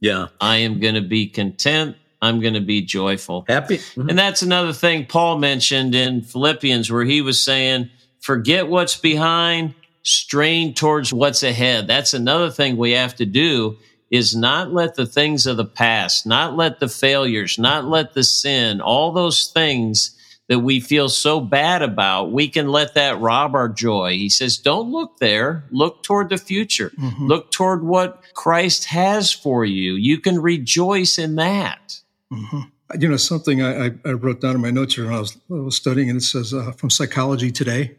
Yeah. 0.00 0.26
I 0.40 0.56
am 0.56 0.80
going 0.80 0.96
to 0.96 1.00
be 1.00 1.28
content. 1.28 1.94
I'm 2.20 2.40
going 2.40 2.54
to 2.54 2.60
be 2.60 2.82
joyful. 2.82 3.44
Happy? 3.46 3.78
And 3.94 4.18
that's 4.18 4.42
another 4.42 4.72
thing 4.72 5.06
Paul 5.06 5.38
mentioned 5.38 5.94
in 5.94 6.22
Philippians 6.22 6.90
where 6.90 7.04
he 7.04 7.20
was 7.20 7.40
saying, 7.40 7.90
forget 8.18 8.66
what's 8.66 8.96
behind, 8.96 9.74
strain 10.02 10.74
towards 10.74 11.12
what's 11.12 11.44
ahead. 11.44 11.86
That's 11.86 12.14
another 12.14 12.50
thing 12.50 12.76
we 12.76 12.90
have 12.92 13.14
to 13.14 13.26
do 13.26 13.76
is 14.10 14.36
not 14.36 14.72
let 14.72 14.94
the 14.94 15.06
things 15.06 15.46
of 15.46 15.56
the 15.56 15.64
past, 15.64 16.26
not 16.26 16.56
let 16.56 16.80
the 16.80 16.88
failures, 16.88 17.58
not 17.58 17.84
let 17.84 18.14
the 18.14 18.22
sin, 18.22 18.80
all 18.80 19.12
those 19.12 19.48
things 19.48 20.16
that 20.48 20.60
we 20.60 20.78
feel 20.78 21.08
so 21.08 21.40
bad 21.40 21.82
about, 21.82 22.30
we 22.30 22.48
can 22.48 22.68
let 22.68 22.94
that 22.94 23.18
rob 23.20 23.54
our 23.54 23.68
joy. 23.68 24.12
He 24.12 24.28
says, 24.28 24.58
don't 24.58 24.92
look 24.92 25.18
there. 25.18 25.64
Look 25.70 26.04
toward 26.04 26.28
the 26.28 26.38
future. 26.38 26.90
Mm-hmm. 26.90 27.26
Look 27.26 27.50
toward 27.50 27.82
what 27.82 28.22
Christ 28.34 28.84
has 28.86 29.32
for 29.32 29.64
you. 29.64 29.94
You 29.94 30.18
can 30.18 30.40
rejoice 30.40 31.18
in 31.18 31.34
that. 31.36 32.00
Mm-hmm. 32.32 33.00
You 33.00 33.08
know, 33.08 33.16
something 33.16 33.60
I, 33.60 33.86
I, 34.04 34.12
wrote 34.12 34.40
down 34.40 34.54
in 34.54 34.60
my 34.60 34.70
notes 34.70 34.94
here 34.94 35.06
when 35.06 35.14
I 35.14 35.18
was, 35.18 35.36
I 35.50 35.54
was 35.54 35.74
studying, 35.74 36.08
and 36.08 36.18
it 36.18 36.22
says 36.22 36.54
uh, 36.54 36.70
from 36.70 36.88
Psychology 36.90 37.50
Today 37.50 37.96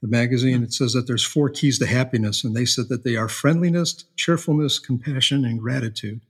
the 0.00 0.08
magazine, 0.08 0.62
it 0.62 0.72
says 0.72 0.92
that 0.92 1.06
there's 1.08 1.24
four 1.24 1.48
keys 1.48 1.78
to 1.80 1.86
happiness, 1.86 2.44
and 2.44 2.54
they 2.54 2.64
said 2.64 2.88
that 2.88 3.02
they 3.02 3.16
are 3.16 3.28
friendliness, 3.28 4.04
cheerfulness, 4.16 4.78
compassion, 4.78 5.44
and 5.44 5.58
gratitude. 5.58 6.20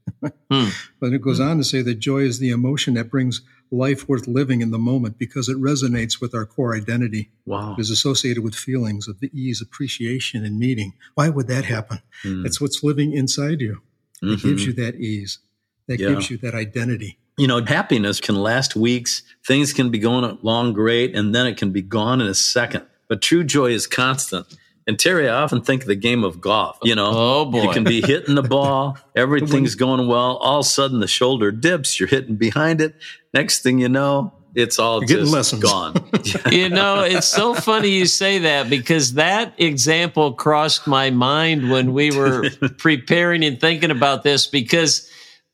hmm. 0.50 0.68
But 1.00 1.12
it 1.12 1.20
goes 1.20 1.38
on 1.38 1.58
to 1.58 1.64
say 1.64 1.82
that 1.82 1.96
joy 1.96 2.20
is 2.20 2.38
the 2.38 2.50
emotion 2.50 2.94
that 2.94 3.10
brings 3.10 3.42
life 3.70 4.08
worth 4.08 4.26
living 4.26 4.62
in 4.62 4.70
the 4.70 4.78
moment 4.78 5.18
because 5.18 5.50
it 5.50 5.58
resonates 5.58 6.18
with 6.18 6.34
our 6.34 6.46
core 6.46 6.74
identity. 6.74 7.30
Wow. 7.44 7.74
It 7.74 7.82
is 7.82 7.90
associated 7.90 8.42
with 8.42 8.54
feelings 8.54 9.06
of 9.06 9.20
the 9.20 9.30
ease, 9.38 9.60
appreciation, 9.60 10.46
and 10.46 10.58
meaning. 10.58 10.94
Why 11.14 11.28
would 11.28 11.48
that 11.48 11.66
happen? 11.66 12.00
Hmm. 12.22 12.46
It's 12.46 12.62
what's 12.62 12.82
living 12.82 13.12
inside 13.12 13.60
you 13.60 13.82
mm-hmm. 14.22 14.48
gives 14.48 14.64
you 14.64 14.72
that 14.74 14.94
ease, 14.94 15.40
that 15.88 16.00
yeah. 16.00 16.08
gives 16.08 16.30
you 16.30 16.38
that 16.38 16.54
identity. 16.54 17.18
You 17.36 17.46
know, 17.46 17.62
happiness 17.62 18.18
can 18.18 18.34
last 18.34 18.74
weeks. 18.74 19.22
Things 19.46 19.72
can 19.72 19.90
be 19.90 19.98
going 19.98 20.24
along 20.24 20.72
great, 20.72 21.14
and 21.14 21.34
then 21.34 21.46
it 21.46 21.56
can 21.56 21.70
be 21.70 21.82
gone 21.82 22.20
in 22.20 22.26
a 22.26 22.34
second 22.34 22.86
but 23.08 23.22
true 23.22 23.44
joy 23.44 23.70
is 23.70 23.86
constant. 23.86 24.46
And 24.86 24.98
Terry, 24.98 25.28
I 25.28 25.42
often 25.42 25.60
think 25.60 25.82
of 25.82 25.88
the 25.88 25.94
game 25.94 26.24
of 26.24 26.40
golf. 26.40 26.78
You 26.82 26.94
know, 26.94 27.12
oh 27.14 27.44
boy, 27.44 27.64
you 27.64 27.70
can 27.70 27.84
be 27.84 28.00
hitting 28.00 28.36
the 28.36 28.42
ball, 28.42 28.96
everything's 29.16 29.74
going 29.74 30.06
well. 30.06 30.38
All 30.38 30.60
of 30.60 30.66
a 30.66 30.68
sudden, 30.68 31.00
the 31.00 31.06
shoulder 31.06 31.52
dips. 31.52 32.00
You're 32.00 32.08
hitting 32.08 32.36
behind 32.36 32.80
it. 32.80 32.94
Next 33.34 33.62
thing 33.62 33.78
you 33.78 33.90
know, 33.90 34.32
it's 34.54 34.78
all 34.78 35.04
You're 35.04 35.20
just 35.20 35.32
lessons. 35.32 35.62
gone. 35.62 35.94
you 36.50 36.68
know, 36.68 37.02
it's 37.02 37.26
so 37.28 37.54
funny 37.54 37.90
you 37.90 38.06
say 38.06 38.38
that 38.38 38.70
because 38.70 39.14
that 39.14 39.52
example 39.58 40.32
crossed 40.32 40.86
my 40.86 41.10
mind 41.10 41.70
when 41.70 41.92
we 41.92 42.10
were 42.10 42.48
preparing 42.78 43.44
and 43.44 43.60
thinking 43.60 43.90
about 43.90 44.22
this. 44.22 44.46
Because 44.46 45.10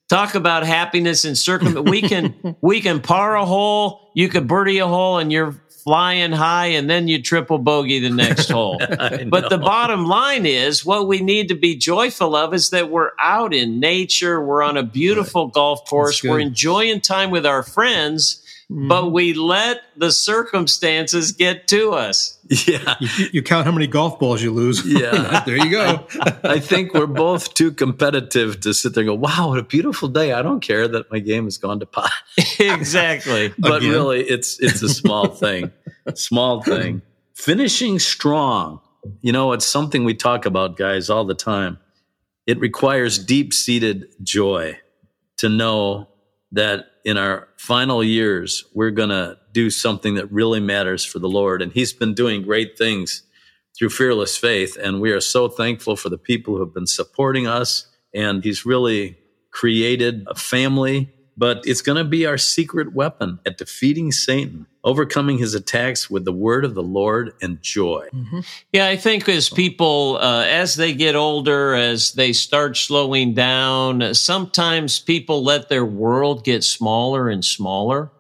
talk 0.08 0.34
about 0.34 0.64
happiness 0.64 1.24
and 1.24 1.36
circum, 1.36 1.84
we 1.84 2.02
can 2.02 2.56
we 2.60 2.80
can 2.80 3.00
par 3.00 3.36
a 3.36 3.44
hole, 3.44 4.10
you 4.14 4.28
could 4.28 4.46
birdie 4.46 4.78
a 4.78 4.86
hole, 4.86 5.18
and 5.18 5.32
you're 5.32 5.60
flying 5.84 6.32
high 6.32 6.68
and 6.68 6.88
then 6.88 7.08
you 7.08 7.22
triple 7.22 7.58
bogey 7.58 8.00
the 8.00 8.08
next 8.08 8.48
hole. 8.48 8.78
but 9.28 9.50
the 9.50 9.58
bottom 9.58 10.06
line 10.06 10.46
is 10.46 10.84
what 10.84 11.06
we 11.06 11.20
need 11.20 11.48
to 11.48 11.54
be 11.54 11.76
joyful 11.76 12.34
of 12.34 12.54
is 12.54 12.70
that 12.70 12.90
we're 12.90 13.10
out 13.20 13.52
in 13.52 13.78
nature, 13.80 14.42
we're 14.42 14.62
on 14.62 14.78
a 14.78 14.82
beautiful 14.82 15.44
right. 15.44 15.52
golf 15.52 15.84
course, 15.84 16.24
we're 16.24 16.40
enjoying 16.40 17.02
time 17.02 17.30
with 17.30 17.44
our 17.44 17.62
friends. 17.62 18.40
Mm-hmm. 18.70 18.88
But 18.88 19.12
we 19.12 19.34
let 19.34 19.82
the 19.96 20.10
circumstances 20.10 21.32
get 21.32 21.68
to 21.68 21.92
us. 21.92 22.38
Yeah. 22.48 22.94
You, 22.98 23.08
you 23.32 23.42
count 23.42 23.66
how 23.66 23.72
many 23.72 23.86
golf 23.86 24.18
balls 24.18 24.42
you 24.42 24.52
lose. 24.52 24.82
Yeah. 24.86 25.42
there 25.46 25.56
you 25.56 25.70
go. 25.70 26.06
I 26.42 26.60
think 26.60 26.94
we're 26.94 27.06
both 27.06 27.52
too 27.52 27.72
competitive 27.72 28.60
to 28.60 28.72
sit 28.72 28.94
there 28.94 29.02
and 29.02 29.08
go, 29.08 29.14
wow, 29.14 29.48
what 29.48 29.58
a 29.58 29.62
beautiful 29.62 30.08
day. 30.08 30.32
I 30.32 30.40
don't 30.40 30.60
care 30.60 30.88
that 30.88 31.10
my 31.12 31.18
game 31.18 31.44
has 31.44 31.58
gone 31.58 31.80
to 31.80 31.86
pot. 31.86 32.10
exactly. 32.58 33.52
but 33.58 33.82
Again. 33.82 33.90
really, 33.90 34.20
it's, 34.22 34.58
it's 34.60 34.82
a 34.82 34.88
small 34.88 35.28
thing. 35.28 35.70
small 36.14 36.62
thing. 36.62 37.02
Finishing 37.34 37.98
strong. 37.98 38.80
You 39.20 39.32
know, 39.32 39.52
it's 39.52 39.66
something 39.66 40.04
we 40.04 40.14
talk 40.14 40.46
about, 40.46 40.78
guys, 40.78 41.10
all 41.10 41.26
the 41.26 41.34
time. 41.34 41.78
It 42.46 42.58
requires 42.60 43.18
deep 43.18 43.52
seated 43.52 44.06
joy 44.22 44.78
to 45.38 45.50
know 45.50 46.08
that 46.54 46.86
in 47.04 47.16
our 47.16 47.48
final 47.56 48.02
years, 48.02 48.64
we're 48.74 48.90
going 48.90 49.10
to 49.10 49.36
do 49.52 49.70
something 49.70 50.14
that 50.14 50.30
really 50.32 50.60
matters 50.60 51.04
for 51.04 51.18
the 51.18 51.28
Lord. 51.28 51.62
And 51.62 51.72
He's 51.72 51.92
been 51.92 52.14
doing 52.14 52.42
great 52.42 52.78
things 52.78 53.22
through 53.76 53.90
fearless 53.90 54.36
faith. 54.36 54.76
And 54.80 55.00
we 55.00 55.10
are 55.10 55.20
so 55.20 55.48
thankful 55.48 55.96
for 55.96 56.08
the 56.08 56.18
people 56.18 56.54
who 56.54 56.60
have 56.60 56.72
been 56.72 56.86
supporting 56.86 57.46
us. 57.46 57.88
And 58.14 58.42
He's 58.42 58.64
really 58.64 59.18
created 59.50 60.24
a 60.28 60.34
family 60.34 61.12
but 61.36 61.62
it's 61.64 61.82
going 61.82 61.98
to 61.98 62.04
be 62.04 62.26
our 62.26 62.38
secret 62.38 62.94
weapon 62.94 63.38
at 63.44 63.58
defeating 63.58 64.12
Satan, 64.12 64.66
overcoming 64.84 65.38
his 65.38 65.54
attacks 65.54 66.08
with 66.08 66.24
the 66.24 66.32
word 66.32 66.64
of 66.64 66.74
the 66.74 66.82
Lord 66.82 67.32
and 67.42 67.60
joy. 67.60 68.08
Mm-hmm. 68.12 68.40
Yeah, 68.72 68.86
I 68.86 68.96
think 68.96 69.28
as 69.28 69.48
people, 69.48 70.18
uh, 70.20 70.44
as 70.44 70.74
they 70.76 70.94
get 70.94 71.16
older, 71.16 71.74
as 71.74 72.12
they 72.12 72.32
start 72.32 72.76
slowing 72.76 73.34
down, 73.34 74.14
sometimes 74.14 75.00
people 75.00 75.42
let 75.42 75.68
their 75.68 75.84
world 75.84 76.44
get 76.44 76.62
smaller 76.62 77.28
and 77.28 77.44
smaller, 77.44 78.10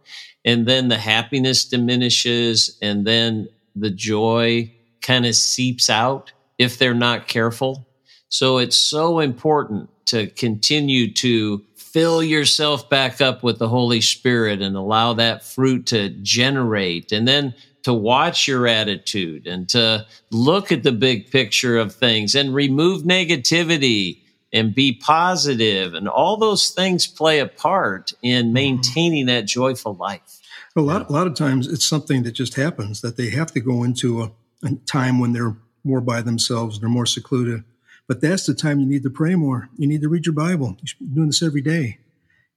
and 0.44 0.66
then 0.66 0.88
the 0.88 0.98
happiness 0.98 1.64
diminishes, 1.64 2.76
and 2.82 3.06
then 3.06 3.48
the 3.76 3.90
joy 3.90 4.72
kind 5.02 5.26
of 5.26 5.34
seeps 5.34 5.88
out 5.88 6.32
if 6.58 6.78
they're 6.78 6.94
not 6.94 7.28
careful. 7.28 7.86
So 8.28 8.58
it's 8.58 8.76
so 8.76 9.20
important 9.20 9.90
to 10.06 10.26
continue 10.26 11.12
to 11.14 11.62
fill 11.94 12.24
yourself 12.24 12.90
back 12.90 13.20
up 13.20 13.44
with 13.44 13.60
the 13.60 13.68
Holy 13.68 14.00
Spirit 14.00 14.60
and 14.60 14.74
allow 14.74 15.12
that 15.12 15.44
fruit 15.44 15.86
to 15.86 16.08
generate 16.22 17.12
and 17.12 17.28
then 17.28 17.54
to 17.84 17.94
watch 17.94 18.48
your 18.48 18.66
attitude 18.66 19.46
and 19.46 19.68
to 19.68 20.04
look 20.32 20.72
at 20.72 20.82
the 20.82 20.90
big 20.90 21.30
picture 21.30 21.78
of 21.78 21.94
things 21.94 22.34
and 22.34 22.52
remove 22.52 23.04
negativity 23.04 24.18
and 24.52 24.74
be 24.74 24.92
positive 24.92 25.94
and 25.94 26.08
all 26.08 26.36
those 26.36 26.70
things 26.70 27.06
play 27.06 27.38
a 27.38 27.46
part 27.46 28.12
in 28.22 28.46
mm-hmm. 28.46 28.54
maintaining 28.54 29.26
that 29.26 29.46
joyful 29.46 29.94
life. 29.94 30.40
A 30.74 30.80
lot, 30.80 31.08
a 31.08 31.12
lot 31.12 31.28
of 31.28 31.34
times 31.34 31.68
it's 31.68 31.86
something 31.86 32.24
that 32.24 32.32
just 32.32 32.56
happens 32.56 33.02
that 33.02 33.16
they 33.16 33.30
have 33.30 33.52
to 33.52 33.60
go 33.60 33.84
into 33.84 34.20
a, 34.22 34.32
a 34.64 34.74
time 34.86 35.20
when 35.20 35.32
they're 35.32 35.56
more 35.84 36.00
by 36.00 36.22
themselves, 36.22 36.76
and 36.76 36.82
they're 36.82 36.90
more 36.90 37.06
secluded 37.06 37.62
but 38.08 38.20
that's 38.20 38.46
the 38.46 38.54
time 38.54 38.80
you 38.80 38.86
need 38.86 39.02
to 39.02 39.10
pray 39.10 39.34
more. 39.34 39.68
You 39.76 39.86
need 39.86 40.02
to 40.02 40.08
read 40.08 40.26
your 40.26 40.34
Bible. 40.34 40.76
You 40.80 40.86
should 40.86 40.98
be 40.98 41.06
doing 41.06 41.28
this 41.28 41.42
every 41.42 41.62
day. 41.62 41.98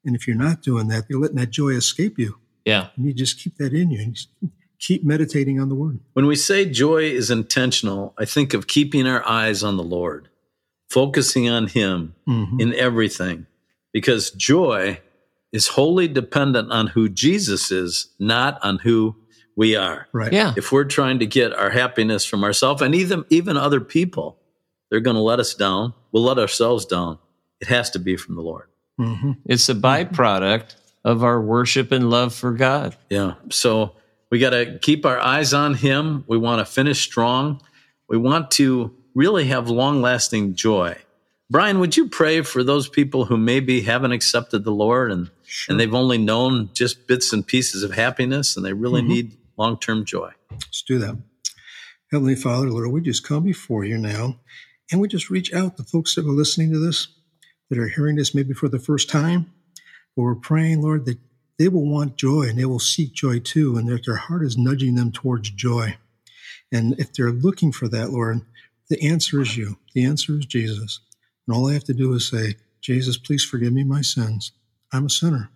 And 0.06 0.16
if 0.16 0.28
you're 0.28 0.38
not 0.38 0.62
doing 0.62 0.88
that, 0.88 1.06
you're 1.10 1.20
letting 1.20 1.38
that 1.38 1.50
joy 1.50 1.70
escape 1.70 2.18
you. 2.18 2.38
Yeah. 2.66 2.88
And 2.96 3.06
you 3.06 3.14
just 3.14 3.40
keep 3.40 3.58
that 3.58 3.74
in 3.74 3.92
you. 3.92 4.02
And 4.02 4.18
keep 4.80 5.04
meditating 5.04 5.60
on 5.60 5.70
the 5.70 5.76
word. 5.76 6.00
When 6.14 6.28
we 6.28 6.36
say 6.36 6.66
joy 6.66 7.04
is 7.04 7.32
intentional, 7.32 8.14
I 8.18 8.26
think 8.26 8.54
of 8.54 8.68
keeping 8.68 9.08
our 9.08 9.26
eyes 9.28 9.64
on 9.64 9.78
the 9.78 9.84
Lord, 9.84 10.30
focusing 10.90 11.50
on 11.50 11.68
Him 11.68 12.16
mm-hmm. 12.28 12.60
in 12.60 12.74
everything, 12.74 13.48
because 13.92 14.32
joy 14.32 15.02
is 15.52 15.70
wholly 15.70 16.08
dependent 16.08 16.72
on 16.72 16.88
who 16.88 17.10
Jesus 17.10 17.72
is, 17.72 18.14
not 18.20 18.60
on 18.64 18.80
who 18.80 19.16
we 19.56 19.76
are. 19.76 20.08
Right. 20.14 20.32
Yeah. 20.32 20.54
If 20.56 20.72
we're 20.72 20.86
trying 20.86 21.20
to 21.20 21.26
get 21.26 21.54
our 21.54 21.72
happiness 21.72 22.26
from 22.26 22.44
ourselves 22.44 22.82
and 22.82 22.94
even 22.94 23.26
even 23.30 23.58
other 23.58 23.82
people, 23.82 24.38
they're 24.90 25.00
going 25.00 25.16
to 25.16 25.22
let 25.22 25.40
us 25.40 25.54
down. 25.54 25.94
We'll 26.12 26.24
let 26.24 26.40
ourselves 26.40 26.86
down. 26.86 27.20
It 27.60 27.68
has 27.68 27.90
to 27.92 28.00
be 28.00 28.18
from 28.18 28.36
the 28.36 28.42
Lord. 28.42 28.68
Mm-hmm. 29.00 29.34
It's 29.46 29.70
a 29.70 29.76
byproduct 29.76 30.76
of 31.04 31.24
our 31.24 31.42
worship 31.42 31.92
and 31.92 32.10
love 32.10 32.34
for 32.34 32.52
God. 32.52 32.96
Yeah. 33.10 33.36
So 33.50 33.96
we 34.30 34.40
got 34.40 34.52
to 34.52 34.80
keep 34.80 35.06
our 35.06 35.20
eyes 35.20 35.54
on 35.54 35.74
Him. 35.74 36.24
We 36.28 36.38
want 36.38 36.60
to 36.60 36.66
finish 36.66 37.02
strong. 37.02 37.62
We 38.10 38.18
want 38.18 38.52
to 38.52 38.96
really 39.16 39.46
have 39.48 39.70
long 39.70 40.02
lasting 40.02 40.56
joy. 40.56 40.98
Brian, 41.50 41.80
would 41.80 41.96
you 41.96 42.10
pray 42.10 42.42
for 42.42 42.64
those 42.64 42.90
people 42.90 43.26
who 43.26 43.38
maybe 43.38 43.82
haven't 43.82 44.12
accepted 44.12 44.64
the 44.64 44.72
Lord 44.72 45.12
and, 45.12 45.32
sure. 45.46 45.72
and 45.72 45.80
they've 45.80 45.94
only 45.94 46.18
known 46.18 46.70
just 46.74 47.08
bits 47.08 47.32
and 47.32 47.46
pieces 47.46 47.84
of 47.84 47.94
happiness 47.94 48.58
and 48.58 48.66
they 48.66 48.74
really 48.74 49.02
mm-hmm. 49.02 49.12
need 49.12 49.38
long 49.56 49.80
term 49.80 50.04
joy? 50.04 50.32
Let's 50.52 50.82
do 50.82 51.00
that. 51.00 51.18
Heavenly 52.12 52.36
Father, 52.36 52.70
Lord, 52.70 52.92
we 52.92 53.02
just 53.02 53.24
come 53.24 53.44
before 53.44 53.84
you 53.84 53.98
now 53.98 54.40
and 54.92 55.02
we 55.02 55.08
just 55.08 55.30
reach 55.30 55.54
out 55.54 55.78
to 55.78 55.84
folks 55.84 56.16
that 56.16 56.26
are 56.26 56.32
listening 56.32 56.72
to 56.72 56.80
this, 56.80 57.08
that 57.70 57.80
are 57.80 57.90
hearing 57.90 58.16
this 58.16 58.34
maybe 58.34 58.54
for 58.54 58.70
the 58.70 58.80
first 58.80 59.10
time. 59.10 59.52
But 60.16 60.24
we're 60.24 60.36
praying, 60.36 60.82
Lord, 60.82 61.06
that 61.06 61.20
they 61.60 61.68
will 61.68 61.90
want 61.90 62.18
joy 62.18 62.44
and 62.44 62.58
they 62.58 62.66
will 62.66 62.80
seek 62.80 63.14
joy 63.14 63.40
too, 63.40 63.78
and 63.78 63.88
that 63.90 64.06
their 64.06 64.16
heart 64.16 64.44
is 64.44 64.58
nudging 64.58 64.96
them 64.96 65.12
towards 65.12 65.50
joy. 65.50 65.98
And 66.72 67.00
if 67.00 67.14
they're 67.14 67.32
looking 67.32 67.72
for 67.72 67.88
that, 67.90 68.12
Lord, 68.12 68.42
the 68.90 69.02
answer 69.08 69.42
is 69.42 69.58
you. 69.58 69.78
The 69.94 70.06
answer 70.06 70.38
is 70.38 70.46
Jesus. 70.46 71.00
And 71.46 71.56
all 71.56 71.70
I 71.70 71.74
have 71.74 71.84
to 71.86 71.94
do 71.94 72.14
is 72.14 72.28
say, 72.28 72.56
Jesus, 72.82 73.18
please 73.18 73.44
forgive 73.44 73.74
me 73.74 73.84
my 73.84 74.02
sins. 74.02 74.52
I'm 74.94 75.06
a 75.06 75.10
sinner. 75.10 75.50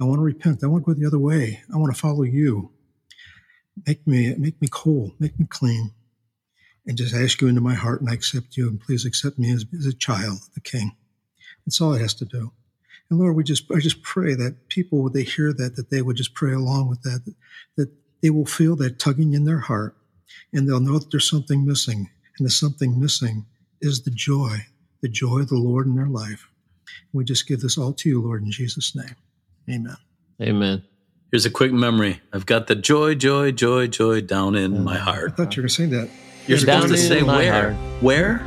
I 0.00 0.04
want 0.04 0.18
to 0.18 0.24
repent. 0.24 0.64
I 0.64 0.66
want 0.66 0.84
to 0.84 0.94
go 0.94 0.98
the 0.98 1.06
other 1.06 1.18
way. 1.18 1.62
I 1.72 1.76
want 1.76 1.94
to 1.94 2.00
follow 2.00 2.22
you. 2.22 2.70
Make 3.86 4.06
me, 4.06 4.34
make 4.36 4.60
me 4.60 4.68
whole. 4.72 5.12
Make 5.18 5.38
me 5.38 5.46
clean 5.48 5.92
and 6.86 6.96
just 6.96 7.14
ask 7.14 7.40
you 7.40 7.48
into 7.48 7.60
my 7.60 7.74
heart 7.74 8.00
and 8.00 8.10
I 8.10 8.14
accept 8.14 8.56
you 8.56 8.68
and 8.68 8.80
please 8.80 9.04
accept 9.04 9.38
me 9.38 9.52
as, 9.52 9.64
as 9.76 9.86
a 9.86 9.92
child 9.92 10.38
of 10.46 10.54
the 10.54 10.60
King. 10.60 10.96
That's 11.64 11.80
all 11.80 11.94
it 11.94 12.00
has 12.00 12.14
to 12.14 12.24
do. 12.24 12.52
And 13.10 13.18
Lord, 13.18 13.36
we 13.36 13.44
just 13.44 13.70
I 13.70 13.80
just 13.80 14.02
pray 14.02 14.34
that 14.34 14.68
people 14.68 15.02
when 15.02 15.12
they 15.12 15.22
hear 15.22 15.52
that 15.52 15.76
that 15.76 15.90
they 15.90 16.02
would 16.02 16.16
just 16.16 16.34
pray 16.34 16.52
along 16.52 16.88
with 16.88 17.02
that, 17.02 17.24
that, 17.24 17.34
that 17.76 17.90
they 18.22 18.30
will 18.30 18.46
feel 18.46 18.76
that 18.76 18.98
tugging 18.98 19.34
in 19.34 19.44
their 19.44 19.60
heart 19.60 19.96
and 20.52 20.68
they'll 20.68 20.80
know 20.80 20.98
that 20.98 21.10
there's 21.10 21.28
something 21.28 21.66
missing. 21.66 22.10
And 22.38 22.46
the 22.46 22.50
something 22.50 22.98
missing 22.98 23.46
is 23.80 24.02
the 24.02 24.10
joy, 24.10 24.66
the 25.02 25.08
joy 25.08 25.40
of 25.40 25.48
the 25.48 25.56
Lord 25.56 25.86
in 25.86 25.94
their 25.94 26.06
life. 26.06 26.48
We 27.12 27.24
just 27.24 27.46
give 27.46 27.60
this 27.60 27.78
all 27.78 27.92
to 27.92 28.08
you, 28.08 28.22
Lord, 28.22 28.42
in 28.42 28.50
Jesus' 28.50 28.94
name. 28.94 29.16
Amen. 29.70 29.96
Amen. 30.40 30.82
Here's 31.30 31.46
a 31.46 31.50
quick 31.50 31.72
memory. 31.72 32.20
I've 32.32 32.46
got 32.46 32.66
the 32.66 32.74
joy, 32.74 33.14
joy, 33.14 33.52
joy, 33.52 33.86
joy 33.86 34.20
down 34.20 34.54
in 34.54 34.72
mm. 34.72 34.84
my 34.84 34.96
heart. 34.96 35.32
I 35.32 35.34
thought 35.34 35.56
you 35.56 35.62
were 35.62 35.68
going 35.68 35.68
to 35.68 35.74
sing 35.74 35.90
that. 35.90 36.08
You're 36.46 36.58
Down 36.58 36.82
supposed 36.82 37.00
to 37.02 37.08
say 37.08 37.18
in 37.20 37.26
where? 37.26 37.72
heart. 37.72 38.02
Where? 38.02 38.38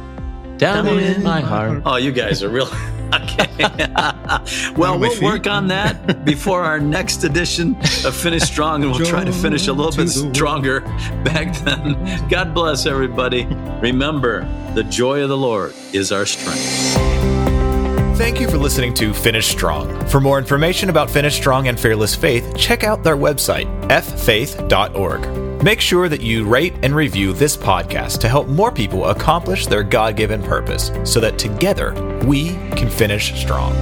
Down, 0.57 0.86
Down 0.86 0.88
in, 0.99 1.03
in 1.15 1.23
my 1.23 1.41
my 1.41 1.47
heart. 1.47 1.69
heart. 1.69 1.81
Oh, 1.86 1.95
you 1.97 2.12
guys 2.12 2.41
are 2.43 2.49
real. 2.49 2.67
okay. 3.13 3.47
well, 4.75 4.97
we'll 4.99 5.12
feet. 5.12 5.23
work 5.23 5.47
on 5.47 5.67
that 5.67 6.25
before 6.25 6.63
our 6.63 6.79
next 6.79 7.23
edition 7.23 7.75
of 8.05 8.15
Finish 8.15 8.43
Strong, 8.43 8.83
and 8.83 8.91
we'll 8.91 9.05
try 9.05 9.23
to 9.23 9.31
finish 9.31 9.67
a 9.67 9.73
little 9.73 9.91
bit 9.91 10.10
to 10.12 10.19
the 10.19 10.23
world. 10.25 10.36
stronger 10.36 10.79
back 11.23 11.55
then. 11.60 12.27
God 12.27 12.53
bless 12.53 12.86
everybody. 12.86 13.45
Remember, 13.81 14.41
the 14.73 14.83
joy 14.83 15.21
of 15.23 15.29
the 15.29 15.38
Lord 15.38 15.73
is 15.93 16.12
our 16.12 16.25
strength. 16.25 16.95
Thank 18.17 18.39
you 18.39 18.49
for 18.49 18.57
listening 18.57 18.95
to 18.95 19.13
Finish 19.13 19.45
Strong. 19.47 20.07
For 20.07 20.19
more 20.19 20.39
information 20.39 20.89
about 20.89 21.10
Finish 21.10 21.36
Strong 21.36 21.67
and 21.67 21.79
Fearless 21.79 22.15
Faith, 22.15 22.57
check 22.57 22.83
out 22.83 23.03
their 23.03 23.15
website, 23.15 23.67
ffaith.org. 23.89 25.46
Make 25.63 25.81
sure 25.81 26.07
that 26.07 26.21
you 26.21 26.47
rate 26.47 26.75
and 26.83 26.95
review 26.95 27.33
this 27.33 27.57
podcast 27.57 28.19
to 28.19 28.29
help 28.29 28.47
more 28.47 28.71
people 28.71 29.05
accomplish 29.05 29.65
their 29.65 29.81
God 29.81 30.15
given 30.15 30.43
purpose 30.43 30.91
so 31.03 31.19
that 31.19 31.39
together 31.39 31.95
we 32.27 32.49
can 32.75 32.87
finish 32.87 33.33
strong. 33.41 33.73